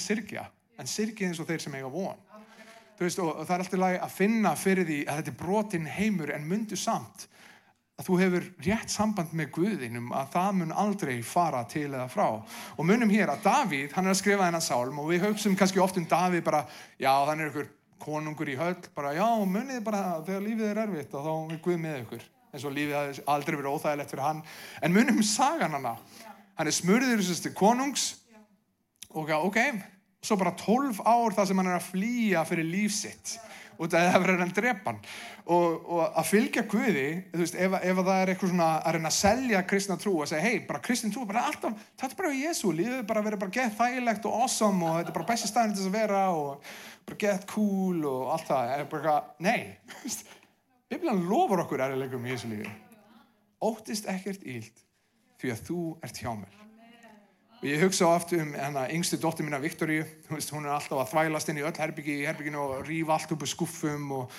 [3.06, 6.32] veist, og það er alltaf lagi að finna fyrir því að þetta er brotin heimur
[6.34, 7.28] en myndu samt
[7.98, 12.28] að þú hefur rétt samband með Guðinum að það mun aldrei fara til eða frá.
[12.78, 15.82] Og munum hér að Davíð, hann er að skrifa þennan sálm og við höfum kannski
[15.82, 16.62] oft um Davíð bara,
[17.02, 17.72] já þannig er ykkur
[18.04, 21.82] konungur í höll, bara já munið bara þegar lífið er erfitt og þá er Guð
[21.82, 22.30] með ykkur.
[22.54, 24.46] Eins og lífið hafi aldrei verið óþægilegt fyrir hann,
[24.82, 25.98] en munum sagan hana.
[26.58, 28.12] Hann er smurður konungs.
[29.18, 29.58] Og já, ok
[30.28, 33.38] svo bara 12 ár það sem hann er að flýja fyrir lífsitt
[33.78, 35.02] og það er að drepa hann.
[35.54, 37.06] Og, og að fylgja Guði
[37.38, 40.44] veist, ef, ef það er eitthvað svona að reyna að selja kristna trú og segja
[40.44, 43.78] hei, bara kristin trú bara alltaf, þetta er bara Jésu, lífið bara verið bara gett
[43.78, 46.74] þægilegt og awesome og þetta er bara besti staðin til þess að vera og
[47.08, 48.74] bara gett cool og allt það.
[48.76, 49.62] Er bara, nei
[50.88, 52.76] Biblian lofur okkur erðilegum í Jésu lífi.
[53.63, 54.88] Óttist ekkert íld
[55.38, 56.67] því að þú ert hjá mér
[57.58, 61.50] og ég hugsa oft um hana yngstu dóttir minna Viktoríu, hún er alltaf að þvælast
[61.52, 64.36] inn í öll herbyggi í herbygginu og rýfa allt upp á skuffum og,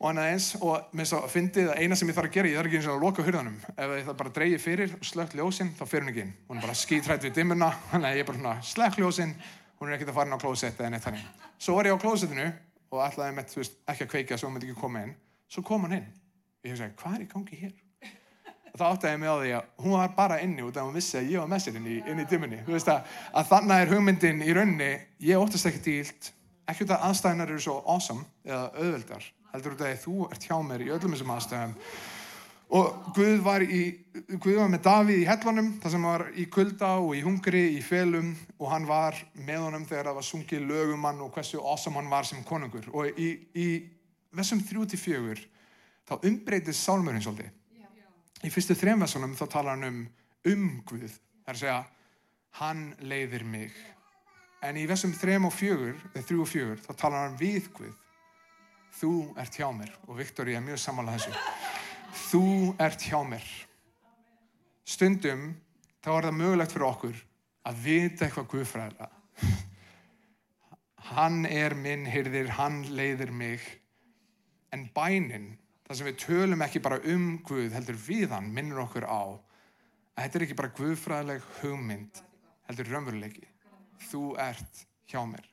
[0.00, 2.70] hann aðeins og mér svo fyndið að eina sem ég þarf að gera, ég þarf
[2.70, 3.58] ekki eins og að loka hurðanum.
[3.74, 6.60] Ef ég það bara dreyji fyrir og slögt ljósinn þá fyrir hún ekki inn, hún
[6.60, 9.34] er bara skítrætt við að ég er bara svona slögt ljósinn
[9.80, 11.28] hún er ekkert að fara inn á klósett eða neitt þannig.
[11.60, 12.48] Svo var ég á klósettinu
[12.92, 13.04] og
[13.56, 15.14] veist, ekki að kveika svo hún myndi ekki koma inn.
[15.50, 16.10] Svo kom hann inn,
[16.66, 17.78] ég segið, hvað er í gangi hér?
[18.76, 20.98] Þá áttaði ég mig á því að hún var bara inni út af að hún
[21.00, 23.50] vissi að ég var með sér inn í, inn í dimmunni þú veist að, að
[23.54, 24.92] þannig er hugmyndin í raunni
[25.26, 26.32] ég óttast ekki dílt
[26.70, 30.46] ekki út af aðstæðinar eru svo awesome eða auðveldar heldur út af að þú ert
[30.46, 31.76] hjá mér í öllum þessum aðstæðum.
[32.70, 33.80] Og Guð var, í,
[34.38, 37.80] Guð var með Davíð í hellunum það sem var í kulda og í hungri í
[37.82, 38.28] felum
[38.60, 42.28] og hann var með honum þegar það var sungið lögumann og hversu awesome hann var
[42.28, 42.86] sem konungur.
[42.94, 43.68] Og í, í
[44.38, 45.42] þessum 3-4
[46.06, 47.50] þá umbreytist sálmurinn svolítið
[48.44, 50.02] í fyrstu þrem versunum þá talar hann um
[50.48, 51.12] um Guð.
[51.44, 51.80] Það er að segja
[52.60, 53.74] hann leiðir mig.
[54.64, 57.96] En í þessum þrem og fjögur eða þrjú og fjögur þá talar hann við Guð.
[59.00, 59.92] Þú ert hjá mér.
[60.08, 61.34] Og Viktor ég er mjög samanlega þessu.
[62.30, 62.44] Þú
[62.82, 63.48] ert hjá mér.
[64.84, 65.50] Stundum
[66.02, 67.24] þá er það mögulegt fyrir okkur
[67.70, 69.10] að vita eitthvað guðfræðilega.
[71.10, 73.62] Hann er minn hyrðir, hann leiðir mig.
[74.70, 75.56] En bænin
[75.90, 80.20] það sem við tölum ekki bara um Guð heldur við hann, minnur okkur á að
[80.20, 82.20] þetta er ekki bara guðfræðileg hugmynd,
[82.68, 83.48] heldur raunveruleiki
[84.06, 85.48] þú ert hjá mér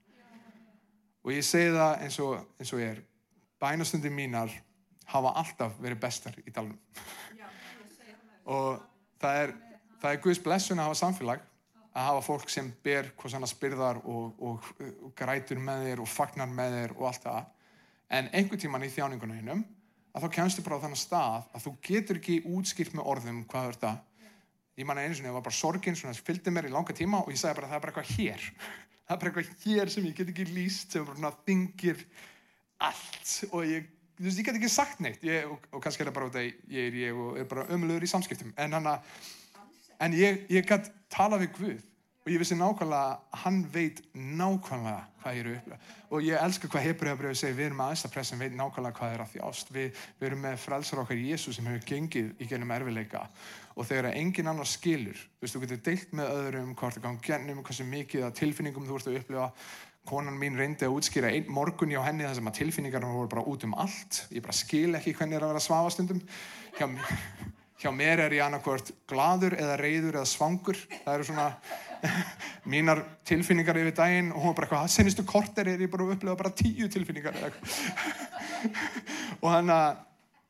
[1.26, 3.02] og ég segi það eins og, eins og ég er
[3.58, 4.54] bænastundi mínar
[5.10, 6.78] hafa alltaf verið bestar í dalunum.
[8.46, 8.84] og
[9.18, 9.54] það er,
[10.04, 11.42] það er Guðs blessun að hafa samfélag,
[11.98, 16.12] að hafa fólk sem ber hvað svona spyrðar og, og, og grætur með þér og
[16.12, 17.50] fagnar með þér og allt það.
[18.20, 19.66] En einhver tíman í þjáningunum einum,
[20.18, 23.72] að þá kemstu bara á þannig stað að þú getur ekki útskilt með orðum hvað
[23.72, 24.00] er það.
[24.78, 27.32] Ég manna einu svona, það var bara sorgin sem fylgdi mér í langa tíma og
[27.34, 28.48] ég sagði bara það er bara eitthvað hér.
[29.08, 32.02] Það er bara eitthvað hér sem ég get ekki líst, sem bara þingir
[32.84, 33.86] allt og ég
[34.18, 36.40] þú veist, ég get ekki sagt neitt ég, og, og kannski er það bara út
[36.40, 38.96] að ég er ég og er bara ömulegur í samskiptum en, hana,
[40.02, 41.84] en ég, ég gætt tala við Guð
[42.28, 45.78] og ég vissi nákvæmlega hann veit nákvæmlega hvað ég eru upplega
[46.12, 49.24] og ég elska hvað Hebreabrið segir við erum aðeins að pressa veit nákvæmlega hvað er
[49.24, 49.72] að þjást.
[49.76, 53.24] Við, við erum með frelsar okkar Jésu sem hefur gengið í genum erfileika
[53.78, 57.26] og þegar engin annar skilur þú veist, þú getur deilt með öðrum hvort það gangi
[57.30, 59.50] gennum, hversu mikið að tilfinningum þú ert að upplega
[60.08, 63.44] konan mín reyndi að útskýra einn morgun hjá henni þar sem að tilfinningarna voru bara
[63.48, 64.24] út um allt.
[64.32, 66.22] Ég bara skil ekki hvernig er að vera svafastundum
[66.78, 66.88] hjá,
[67.82, 70.80] hjá mér er ég annarkvört gladur eða reyður eða svangur.
[71.04, 71.50] Það eru svona
[72.72, 76.18] mínar tilfinningar yfir daginn og hún var bara eitthvað, senustu korter er ég bara að
[76.18, 77.40] upplega bara tíu tilfinningar
[79.44, 80.04] og hann að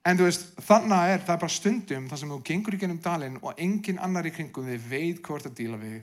[0.07, 3.39] En þú veist, þannig er það bara stundum þar sem þú gengur í gennum dalinn
[3.41, 5.97] og engin annar í kringum þið veit hvort að díla við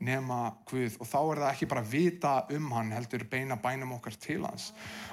[0.00, 0.96] nema Guð.
[1.00, 4.40] Og þá er það ekki bara að vita um hann heldur beina bænum okkar til
[4.46, 4.70] hans.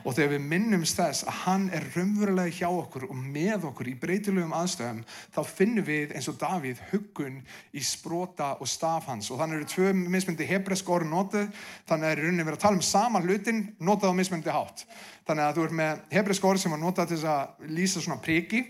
[0.07, 3.97] Og þegar við minnumst þess að hann er raunverulega hjá okkur og með okkur í
[3.99, 5.03] breytilegum aðstöðum
[5.35, 7.41] þá finnum við eins og Davíð huggun
[7.75, 9.31] í sprota og staf hans.
[9.31, 11.51] Og þannig eru tvö mismyndi hebresk orð notið
[11.89, 14.87] þannig er rauninni verið að tala um sama hlutin notað á mismyndi hátt.
[15.27, 18.63] Þannig að þú er með hebresk orð sem var notað til að lýsa svona priki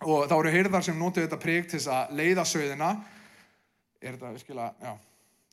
[0.00, 2.90] og þá eru hyrðar sem notið þetta prik til að leiða söðina
[4.00, 5.09] er þetta virkilega, já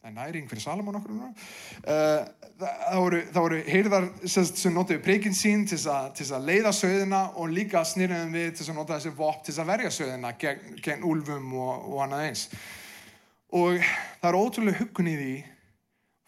[0.08, 2.28] það er næring fyrir Salamón okkur uh,
[2.60, 8.34] það voru, voru heyrðar sem notaði preikinn sín til að leiða söðina og líka snýrðum
[8.36, 12.02] við til að nota þessi vop til að verja söðina gegn, gegn úlfum og, og
[12.06, 12.48] annað eins.
[13.58, 13.78] Og
[14.22, 15.36] það er ótrúlega huggun í því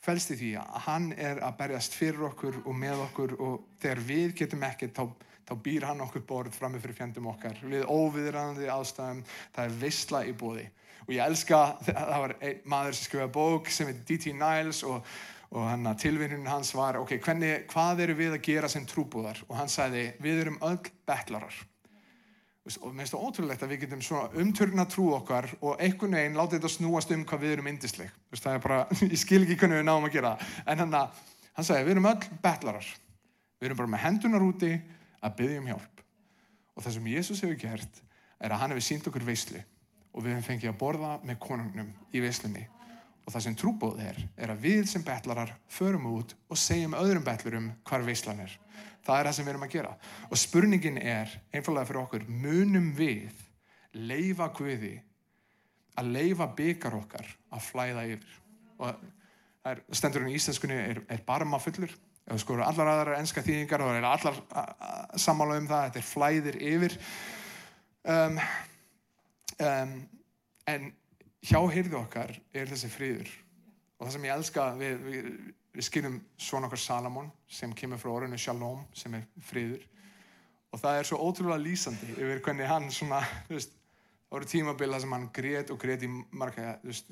[0.03, 4.03] fælst í því að hann er að berjast fyrir okkur og með okkur og þegar
[4.07, 5.05] við getum ekkert þá,
[5.47, 9.23] þá býr hann okkur borð frammi fyrir fjandum okkar við óviðræðandi ástæðum
[9.55, 10.69] það er vissla í bóði
[11.09, 12.35] og ég elska, það var
[12.69, 14.33] maður sem skrifaði bók sem heitir D.T.
[14.37, 15.07] Niles og,
[15.49, 19.55] og hann tilvinnin hans var ok, hvernig, hvað eru við að gera sem trúbúðar og
[19.57, 20.77] hann sagði, við erum öll
[21.09, 21.57] betlarar
[22.69, 26.37] og mér finnst það ótrúlegt að við getum svona umturna trú okkar og einhvern veginn
[26.37, 28.79] látið þetta snúast um hvað við erum indisleg það er bara,
[29.15, 30.35] ég skil ekki hvernig við náum að gera.
[30.69, 32.91] En hann hann sagði, við erum öll betlarar
[33.57, 34.69] við erum bara með hendunar úti
[35.25, 36.05] að byggja um hjálp.
[36.77, 38.01] Og það sem Jésús hefur gert
[38.37, 39.65] er að hann hefur sínt okkur veisli
[40.13, 42.65] og við hefum fengið að borða með konungnum í veslunni
[43.29, 47.25] og það sem trúbóð er, er að við sem betlarar förum út og segjum öðrum
[47.27, 48.55] betlurum hvar veslan er.
[49.05, 49.91] Það er það sem við erum að gera.
[50.29, 53.43] Og spurningin er, einfallega fyrir okkur, munum við
[53.93, 54.95] leifa Guði
[55.99, 58.35] að leifa byggar okkar að flæða yfir.
[58.79, 61.93] Og er, stendurinn í íslenskunni er, er barma fullur.
[62.25, 64.41] Ef við skorum allar aðra ennska þýðingar og það er allar
[65.21, 66.97] samála um það, þetta er flæðir yfir.
[68.09, 68.41] Um,
[69.65, 69.93] um,
[70.69, 70.89] en
[71.45, 73.31] hjá heyrðu okkar er þessi friður.
[73.99, 75.29] Og það sem ég elska við, við,
[75.75, 79.83] við skynum svona okkar Salamón sem kemur frá orðinu Shalom sem er friður.
[80.69, 83.19] Og það er svo ótrúlega lýsandi yfir hvernig hann svona
[83.49, 83.73] veist,
[84.29, 87.09] það voru tímabila sem hann grét og grét í marga veist,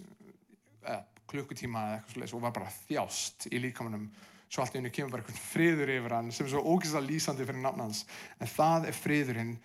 [0.83, 4.05] eða, klukkutíma eða eitthvað slúðis og var bara þjást í líkamannum
[4.47, 7.47] svo allt í henni kemur bara eitthvað friður yfir hann sem er svo ógeðslega lýsandi
[7.47, 8.05] fyrir nafnans
[8.37, 9.55] en það er friðurinn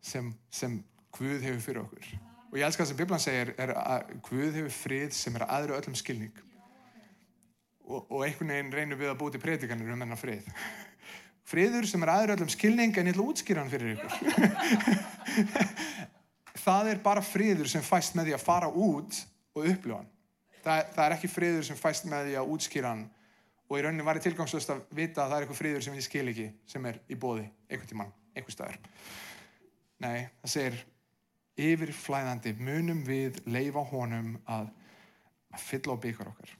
[0.00, 0.78] sem, sem
[1.16, 2.10] Guð hefur fyrir okkur.
[2.48, 5.78] Og ég elskar það sem Biblan segir er að Guð hefur frið sem er aðra
[5.80, 6.44] öllum skilning.
[7.88, 10.48] Og, og einhvern veginn reynir við að búti predikanir um þennan frið.
[11.50, 14.10] Friður sem er aðra öllum skilning en ég ætla að útskýra hann fyrir ykkur.
[16.66, 19.22] það er bara friður sem fæst með því að fara út
[19.56, 20.10] og upplifa hann.
[20.64, 23.06] Það, það er ekki friður sem fæst með því að útskýra hann
[23.68, 26.04] og í rauninni var ég tilgangslöst að vita að það er eitthvað friður sem ég
[26.04, 28.78] skil ekki sem er í bóði, einhvern tímann, einhver staðar.
[30.04, 30.78] Nei, það segir
[31.58, 34.70] yfirflæðandi munum við leifa honum að,
[35.54, 36.54] að fylla á byggar okkar.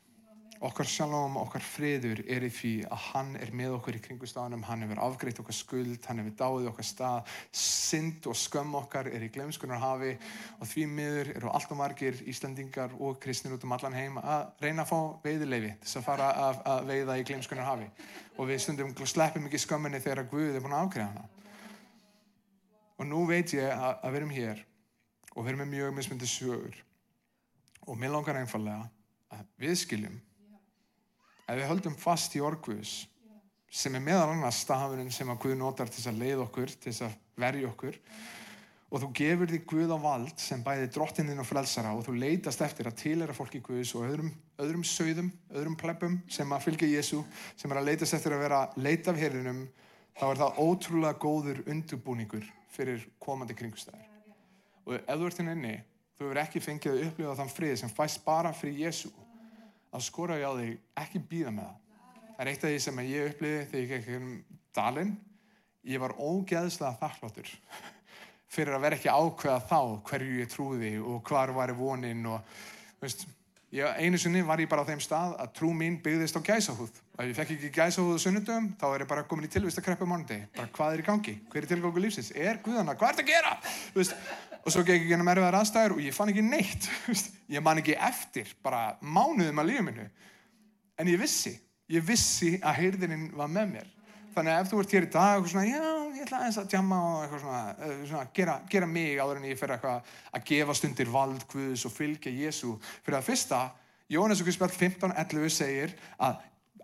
[0.58, 4.80] Okkar sjálfum, okkar friður er í því að hann er með okkur í kringustafanum, hann
[4.82, 9.28] hefur afgreitt okkar skuld, hann hefur dáið okkar stað, synd og skömm okkar er í
[9.30, 10.16] glemskunar hafi
[10.58, 14.48] og því miður eru allt og margir Íslandingar og kristnir út um allan heim að
[14.64, 17.86] reyna að fá veiðileifi þess að fara að, að veiða í glemskunar hafi
[18.34, 21.28] og við stundum sleppum ekki skömminni þegar Guð er búin að afgreiða hana.
[22.98, 24.66] Og nú veit ég að, að við erum hér
[25.38, 26.80] og við erum með mjög mismyndi sögur
[27.86, 28.88] og mér langar einfallega
[29.30, 30.16] að við skiljum
[31.46, 32.96] ef við höldum fast í orguðus
[33.70, 37.14] sem er meðal annars stafurinn sem að Guð notar til að leið okkur, til að
[37.38, 37.98] verja okkur
[38.88, 42.64] og þú gefur því Guð á vald sem bæði drottininn og frelsara og þú leitast
[42.64, 47.22] eftir að tilera fólki Guðs og öðrum, öðrum sögðum, öðrum pleppum sem að fylgja Jésu,
[47.54, 49.66] sem er að leitast eftir að vera leita af hérðinum,
[50.16, 54.07] þá er það ótrúlega góður undurbúningur fyrir komandi kringustæðir.
[54.88, 55.74] Og ef þú ert inn inni,
[56.16, 59.10] þú hefur ekki fengið að upplifa þann frið sem fæst bara fyrir Jésu
[59.92, 61.76] að skora ég á þig ekki býða með það.
[62.28, 64.30] Það er eitt af því sem ég uppliði þegar ég gekk um
[64.78, 65.14] dalinn.
[65.88, 67.52] Ég var ógeðslega þakkláttur
[68.54, 72.56] fyrir að vera ekki ákveða þá hverju ég trúði og hvar var vonin og
[73.02, 73.26] veist,
[73.74, 77.00] ég, einu sinni var ég bara á þeim stað að trú mín byggðist á gæsahúð.
[77.18, 79.88] Ef ég fekk ekki gæsahúð á sunnundum þá er ég bara komin í tilvist að
[79.88, 80.40] kreppu mánundi.
[80.56, 81.34] Bara hvað er í gangi?
[81.52, 82.30] Hver er tilgangu lífsins?
[82.36, 82.96] Er Guðana?
[82.98, 83.56] Hvað er þetta að gera?
[83.96, 84.16] Veist,
[84.68, 86.88] og svo gekk ég gennum erfiðar aðstæður og ég fann ekki neitt
[87.54, 90.08] ég man ekki eftir bara mánuðum að lífið minnu
[90.98, 91.54] en ég vissi,
[91.88, 93.94] ég vissi að heyrðininn var með mér
[94.34, 95.86] þannig að ef þú ert hér í dag og svona, já,
[96.18, 99.48] ég ætla aðeins að tjama og eitthvað svona, eh, svona gera, gera mig áður en
[99.48, 100.02] ég fer eitthvað
[100.34, 102.74] að gefa stundir vald Guðs og fylgja Jésu
[103.06, 103.70] fyrir að fyrsta,
[104.08, 106.38] Jónas okkur spjall 15.11 segir að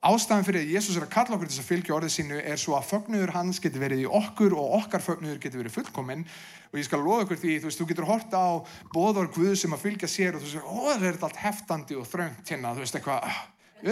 [0.05, 2.61] ástæðan fyrir að Jésús er að kalla okkur til þess að fylgja orðið sínu er
[2.61, 6.26] svo að fögnuður hans getur verið í okkur og okkar fögnuður getur verið fullkominn.
[6.68, 8.53] Og ég skal loða okkur því, þú veist, þú getur horta á
[8.93, 12.09] bóðor Guð sem að fylgja sér og þú veist, ó, það er allt heftandi og
[12.11, 13.41] þröngt hérna, þú veist, eitthvað,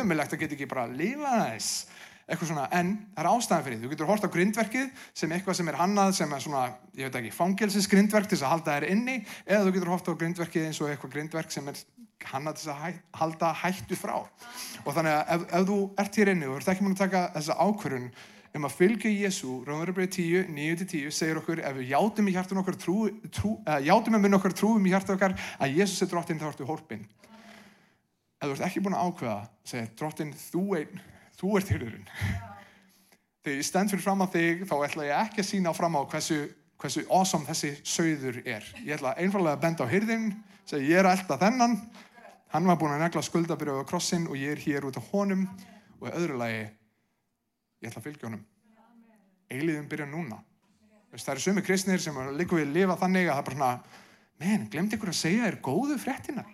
[0.03, 1.73] umilegt að geta ekki bara að lifa þess
[2.33, 5.59] eitthvað svona, en það er ástæðan fyrir því, þú getur horta á grindverkið sem eitthvað
[5.59, 6.63] sem er hannað sem er svona,
[6.97, 10.21] ég veit ekki, fangelsisgrindverk til þess að halda þær inni eða þú getur horta á
[10.23, 11.83] grindverkið eins og eitthvað grindverk sem er
[12.31, 14.15] hann að þess að hæ, halda hættu frá.
[14.85, 17.03] Og þannig að ef, ef þú ert hér inni og þú ert ekki mann að
[17.03, 18.09] taka þessa ákvörun
[18.53, 22.77] um að fylgja Jésu, Róðurbrið 10, 9-10 segir okkur ef við játum í hjartun okkar
[22.81, 22.97] trú,
[23.33, 26.51] trú uh, játum með minn okkar trúum í hjartun okkar að Jésus er drottin þá
[26.51, 27.07] ertu hólpin
[28.43, 29.39] ef þú ert ekki búin að ákveða
[29.73, 31.01] segja drottin þú einn
[31.43, 32.09] þú ert hyrðurinn
[33.43, 36.03] þegar ég stend fyrir fram á þig þá ætla ég ekki að sína fram á
[36.07, 36.41] hversu,
[36.79, 40.33] hversu awesome þessi sögður er ég ætla einfallega að benda á hyrðin
[40.63, 41.77] segja ég er að elda þennan
[42.53, 45.47] Hann var búin að negla skuldabrjöðu á krossin og ég er hér út á honum
[46.03, 46.67] og öðru lagi,
[47.81, 48.43] ég ætla að fylgja honum.
[49.49, 50.43] Eiliðum byrja núna.
[51.15, 54.03] Það eru sömu kristnir sem líka við lifa þannig að það er bara svona,
[54.43, 56.53] menn, glemt ykkur að segja þér góðu fréttinar.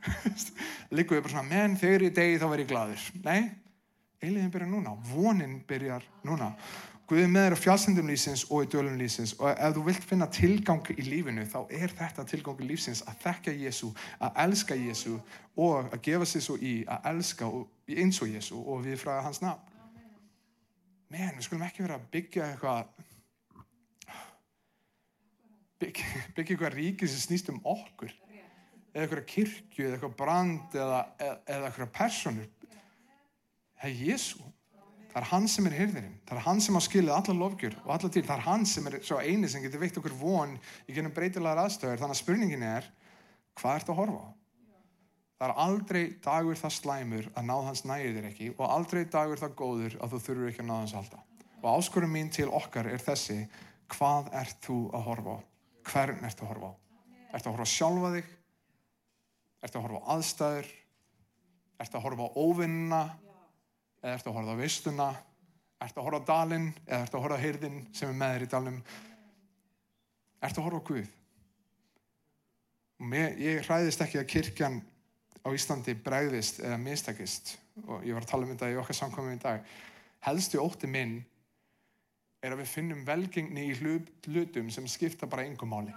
[0.95, 3.09] líka við bara svona, menn, þegar í degi þá verð ég gladur.
[3.27, 3.41] Nei,
[4.23, 6.53] eiliðum byrja núna, vonin byrjar núna.
[7.09, 10.05] Guð er með þér á fjálsendum lífsins og í dölum lífsins og ef þú vilt
[10.05, 13.89] finna tilgang í lífinu þá er þetta tilgang í lífsins að þekka Jésu,
[14.21, 15.15] að elska Jésu
[15.57, 17.49] og að gefa sér svo í að elska
[17.95, 19.65] eins og Jésu og við frá hans nafn.
[21.09, 22.93] Men, við skulum ekki vera að byggja eitthvað
[25.81, 28.13] byggja, byggja eitthvað ríkið sem snýst um okkur
[28.93, 32.53] eða eitthvað kirkju eða eitthvað brand eða, eða eitthvað personur.
[33.79, 34.47] Það er Jésu.
[35.09, 36.17] Það er hann sem er hyrðirinn.
[36.29, 38.23] Það er hann sem á skilið alla lofgjur og alla til.
[38.27, 40.57] Það er hann sem er svo eini sem getur veikt okkur von
[40.87, 42.03] í genum breytilegar aðstöður.
[42.03, 42.89] Þannig að spurningin er,
[43.59, 44.29] hvað ert að horfa á?
[45.39, 49.39] Það er aldrei dagur það slæmur að náð hans nægir þér ekki og aldrei dagur
[49.39, 51.21] það góður að þú þurfur ekki að náð hans halda.
[51.63, 53.37] Og áskorum mín til okkar er þessi,
[53.95, 55.41] hvað ert þú að horfa á?
[55.89, 56.75] Hvern ert að horfa á?
[57.31, 58.35] Ert að horfa sjálfa þig?
[59.63, 60.69] Ert að horfa á aðstæður?
[61.79, 63.03] Ert að horfa á óvinnina?
[64.03, 65.09] Eða ertu að horfa á veistuna?
[65.85, 66.69] Ertu að horfa á dalinn?
[66.87, 68.83] Eða ertu að horfa á heyrðin sem er með þér í dalnum?
[70.49, 71.15] Ertu að horfa á Guð?
[72.99, 74.81] Mér, ég hræðist ekki að kirkjan
[75.47, 77.55] á Íslandi bregðist eða mistakist.
[77.87, 79.67] Og ég var að tala um þetta í okkar samkominu í dag.
[80.27, 81.21] Helstu ótti minn
[82.43, 85.95] er að við finnum velgengni í hlutum sem skipta bara yngum máli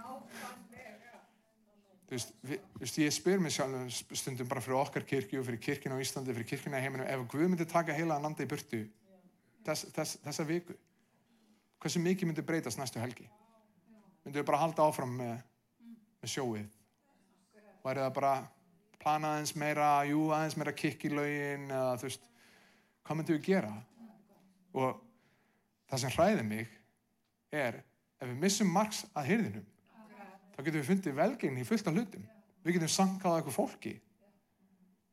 [2.12, 5.46] Þú veist, við, þú veist, ég spyr mér sjálf stundum bara fyrir okkar kirkju og
[5.46, 8.44] fyrir kirkina á Íslandi, fyrir kirkina í heiminum, ef Guð myndi taka heila að landa
[8.44, 8.80] í burtu
[9.64, 10.76] þess, þess, þessa viku,
[11.80, 13.24] hversu mikið myndi breytast næstu helgi?
[14.26, 15.40] Myndi við bara halda áfram með,
[16.20, 16.68] með sjóið
[17.86, 18.34] væri það bara
[19.00, 22.30] plana aðeins meira, jú aðeins meira kikk í laugin eða þú veist
[23.00, 23.74] hvað myndum við gera
[24.76, 25.00] og
[25.88, 26.80] það sem hræði mig
[27.64, 27.80] er
[28.20, 29.71] ef við missum margs að hyrðinum
[30.52, 32.24] þá getum við fundið velgengni í fullt af hlutum.
[32.62, 33.94] Við getum sankað eitthvað fólki.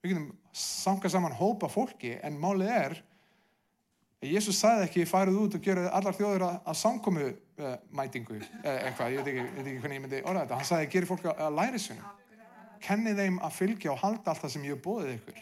[0.03, 2.99] Við getum sankað saman hópa fólki en málið er
[4.19, 8.73] Jésús sagði ekki farið út og gera allar þjóður að, að samkomu uh, mætingu eða
[8.89, 10.57] eitthvað, ég veit ekki, ekki hvernig ég myndi orða þetta.
[10.59, 12.09] Hann sagði gera fólk að, að læri sinna
[12.83, 15.39] kenni þeim að fylgja og halda allt það sem ég hef bóðið ykkur.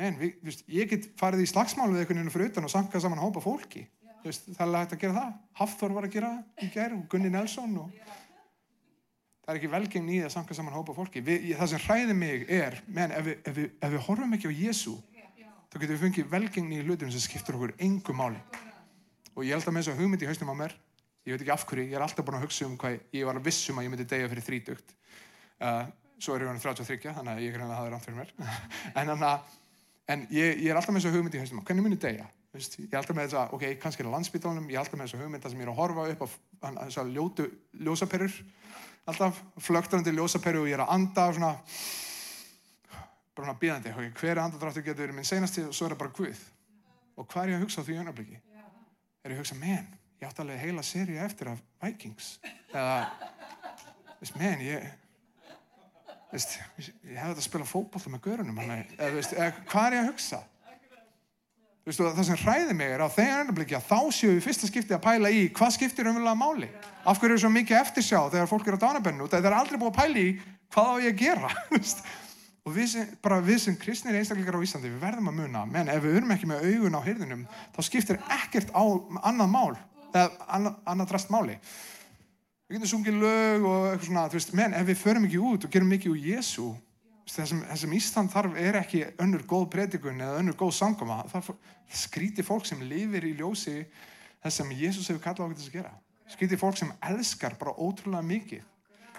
[0.00, 3.04] Menn, við, viðst, ég get farið í slagsmál við einhvern veginn fyrir utan og sankað
[3.04, 3.84] saman hópa fólki.
[4.24, 5.34] Viðst, það er lægt að gera það.
[5.60, 8.14] Hafþór var að gera það í gerð og Gunni Nelson og
[9.50, 11.20] það er ekki velgengn í að sankað saman hópa fólki.
[11.26, 14.36] Við, ég, það sem hræði mig er menn, ef við, ef við, ef við horfum
[14.36, 14.92] ekki á Jésu
[15.70, 18.38] þá getum við fengið velgengni í hlutum sem skiptur okkur engu máli.
[19.34, 20.76] Og ég held að með þess að hugmynd í hausnum á mér
[21.26, 23.38] ég veit ekki af hverju, ég er alltaf búin að hugsa um hvað ég var
[23.38, 24.94] að vissum að ég myndi degja fyrir þrítugt.
[25.60, 25.82] Uh,
[26.22, 28.32] svo er ég hann 33 þannig að ég er hann að hafa ránt fyrir mér.
[28.94, 29.32] En, hana,
[30.10, 32.80] en ég, ég er alltaf með þess að hugmynd í hausnum hvernig myndi degja Vist,
[32.80, 35.06] ég er alltaf með þess að, ok, kannski er það landsbytálunum ég er alltaf með
[35.06, 36.26] þess að hugmynda sem ég er að horfa upp á
[36.80, 37.12] þess að
[37.86, 38.38] ljósaperur
[39.10, 41.52] alltaf flögturandi ljósaperu og ég er að anda og svona
[43.34, 46.14] bara svona bíðandi, okay, hver andadráttur getur verið minn senasti og svo er það bara
[46.18, 46.40] Guð.
[47.20, 48.40] Og hvað er ég að hugsa á því önabliki
[49.20, 49.88] er ég að hugsa, men,
[50.20, 52.30] ég átti alveg heila sériu eftir af Vikings.
[52.72, 52.94] Eða,
[54.20, 54.86] veist, men, ég
[56.30, 58.78] veist, ég hef þetta að spila fókbólta með görunum eða,
[59.16, 60.40] veist, eða, hvað er ég að hugsa
[61.88, 64.92] Veistu, það sem hræði mig er á þegar önabliki að þá séu við fyrsta skipti
[64.92, 66.68] að pæla í hvað skiptir umvölulega máli.
[67.08, 69.92] Af hverju er svo mikið eftirsjá þegar fólk er á dánabennu það er aldrei búið
[69.94, 70.34] að pæla í
[70.74, 71.52] hvað á ég að gera
[72.66, 75.88] og við sem, bara við sem kristnir einstakleikar á Íslandi, við verðum að muna menn
[75.88, 78.84] ef við erum ekki með augun á hyrðinum þá skiptir ekkert á
[79.24, 79.72] annað mál
[80.12, 81.56] eða annað, annað drast máli.
[82.68, 85.72] Við getum sungið lög og eitthvað svona, veist, menn ef við förum ekki út og
[85.72, 86.68] gerum mikið úr Jésu
[87.36, 91.52] þessum, þessum Ísland þarf er ekki önnur góð predikun eða önnur góð sangoma það
[91.90, 93.84] skríti fólk sem lifir í ljósi
[94.42, 95.92] þess sem Jésús hefur kallað okkur til að gera.
[96.30, 98.66] Skríti fólk sem elskar bara ótrúlega mikið.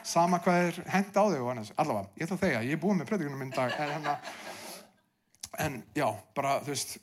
[0.08, 3.10] Sama hvað er hend á annars allavega, ég ætla að þegja, ég er búin með
[3.12, 4.16] predikunum minn dag en, hana,
[5.62, 6.96] en já, bara þú veist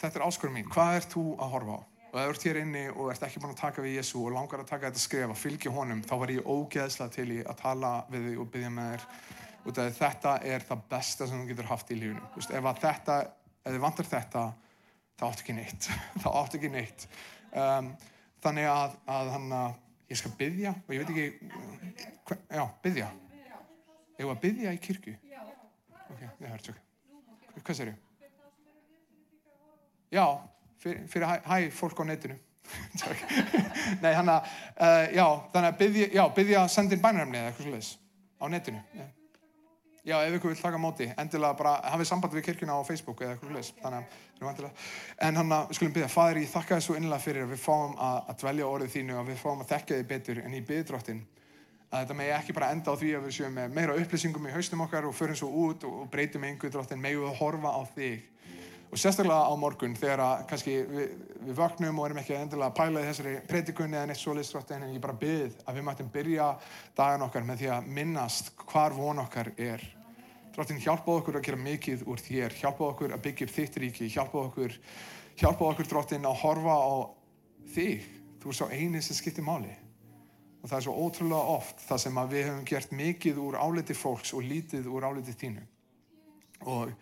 [0.00, 1.80] þetta er áskurum mín, hvað ert þú að horfa á?
[2.12, 4.34] Og ef þú ert hér inni og ert ekki búin að taka við Jésu og
[4.34, 7.60] langar að taka þetta skref að fylgja honum þá var ég ógeðslega til í að
[7.60, 9.06] tala við þig og byggja með þér
[9.62, 13.18] og þetta er það besta sem þú getur haft í lífunu veist, ef þetta,
[13.62, 14.44] ef þið vantar þetta
[15.22, 15.88] þá áttu ekki neitt.
[16.22, 17.06] Þá áttu ekki neitt.
[17.52, 17.92] Um,
[18.42, 19.74] þannig að, að hann að
[20.10, 21.50] ég skal byggja og ég veit ekki
[22.28, 23.10] hva, já, byggja
[24.18, 25.14] ég var að byggja í kirkju?
[26.12, 26.80] Ok, það hörst ok.
[27.60, 28.00] Hvað sér ég?
[30.12, 30.24] já,
[30.82, 32.36] fyrir, fyrir hæ, hæ fólk á netinu.
[34.02, 34.44] Nei, hann að
[34.74, 37.96] uh, já, þannig að byggja, já, byggja sendin bænaröfni eða eitthvað slúðis
[38.42, 38.84] á netinu.
[38.98, 39.06] Já
[40.02, 43.36] Já, ef ykkur vil taka móti, endilega bara hafið samband við kirkuna á Facebook eða
[43.36, 44.86] eitthvað leys, þannig að við erum endilega.
[45.22, 47.94] En hann að skulum byrja, Fadir, ég þakka þér svo innlega fyrir að við fáum
[47.94, 50.62] að, að dvelja orðið þínu og að við fáum að þekka þið betur en í
[50.72, 51.20] byggdráttin.
[51.92, 54.82] Að þetta megi ekki bara enda á því að við séum meira upplýsingum í haustum
[54.88, 58.26] okkar og förum svo út og, breytum einhver dráttin, megi við horfa á þig.
[58.92, 61.12] Og sérstaklega á morgun þegar að kannski við,
[61.46, 64.92] við vaknum og erum ekki endilega að pæla í þessari predikunni eða neitt svoleiðsdráttin en
[64.92, 66.48] ég bara byrð að við mættum byrja
[66.98, 69.86] dagan okkar með því að minnast hvar von okkar er.
[70.52, 74.10] Dráttin hjálpaðu okkur að gera mikið úr þér, hjálpaðu okkur að byggja upp þitt ríki,
[74.12, 74.76] hjálpaðu okkur,
[75.40, 76.92] hjálpaðu okkur dráttin að horfa á
[77.72, 78.04] þig.
[78.44, 79.72] Þú er svo eini sem skiptir máli.
[80.60, 83.96] Og það er svo ótrúlega oft það sem að við hefum gert mikið úr áliti
[83.96, 85.64] fólks og lítið úr áliti þínu.
[86.68, 86.92] Og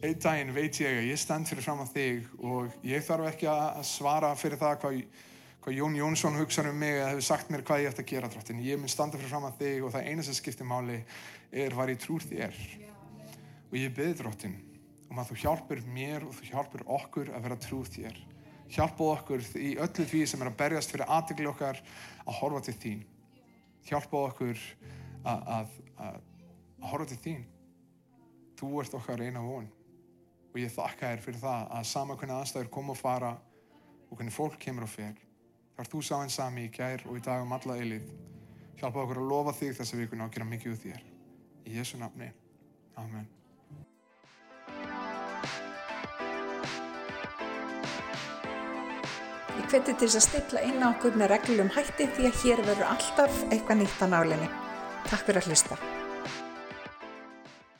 [0.00, 3.48] einn daginn veit ég að ég stend fyrir fram á þig og ég þarf ekki
[3.52, 5.00] að svara fyrir það hvað,
[5.60, 8.30] hvað Jón Jónsson hugsaður um mig eða hefur sagt mér hvað ég ætti að gera
[8.32, 8.62] dráttin.
[8.64, 10.96] Ég mun standa fyrir fram á þig og það eina sem skiptir máli
[11.52, 12.56] er var ég trúr þér?
[13.68, 14.54] Og ég beði drottin
[15.10, 18.20] um að þú hjálpur mér og þú hjálpur okkur að vera trúð þér.
[18.70, 21.82] Hjálpa okkur í öllu því sem er að berjast fyrir aðtegli okkar
[22.24, 23.04] að horfa til þín.
[23.90, 24.56] Hjálpa okkur
[25.26, 25.76] að, að,
[26.06, 26.18] að,
[26.78, 27.44] að horfa til þín.
[28.56, 29.68] Þú ert okkar eina von
[30.50, 33.32] og ég þakka þér fyrir það að sama hvernig aðstæður koma og fara
[34.10, 35.18] og hvernig fólk kemur og fer.
[35.76, 38.08] Þar þú sá einn sami í gær og í dag um alla eilið
[38.80, 41.04] hjálpa okkur að lofa þig þess að við kunna að gera mikið úr þér.
[41.68, 42.32] Í Jésu nafni.
[43.00, 43.28] Amen.
[49.60, 52.66] Ég hveti til þess að stilla inn á okkur með reglum hætti því að hér
[52.66, 54.52] verður alltaf eitthvað nýtt á nálinni.
[55.06, 55.99] Takk fyrir að hlusta.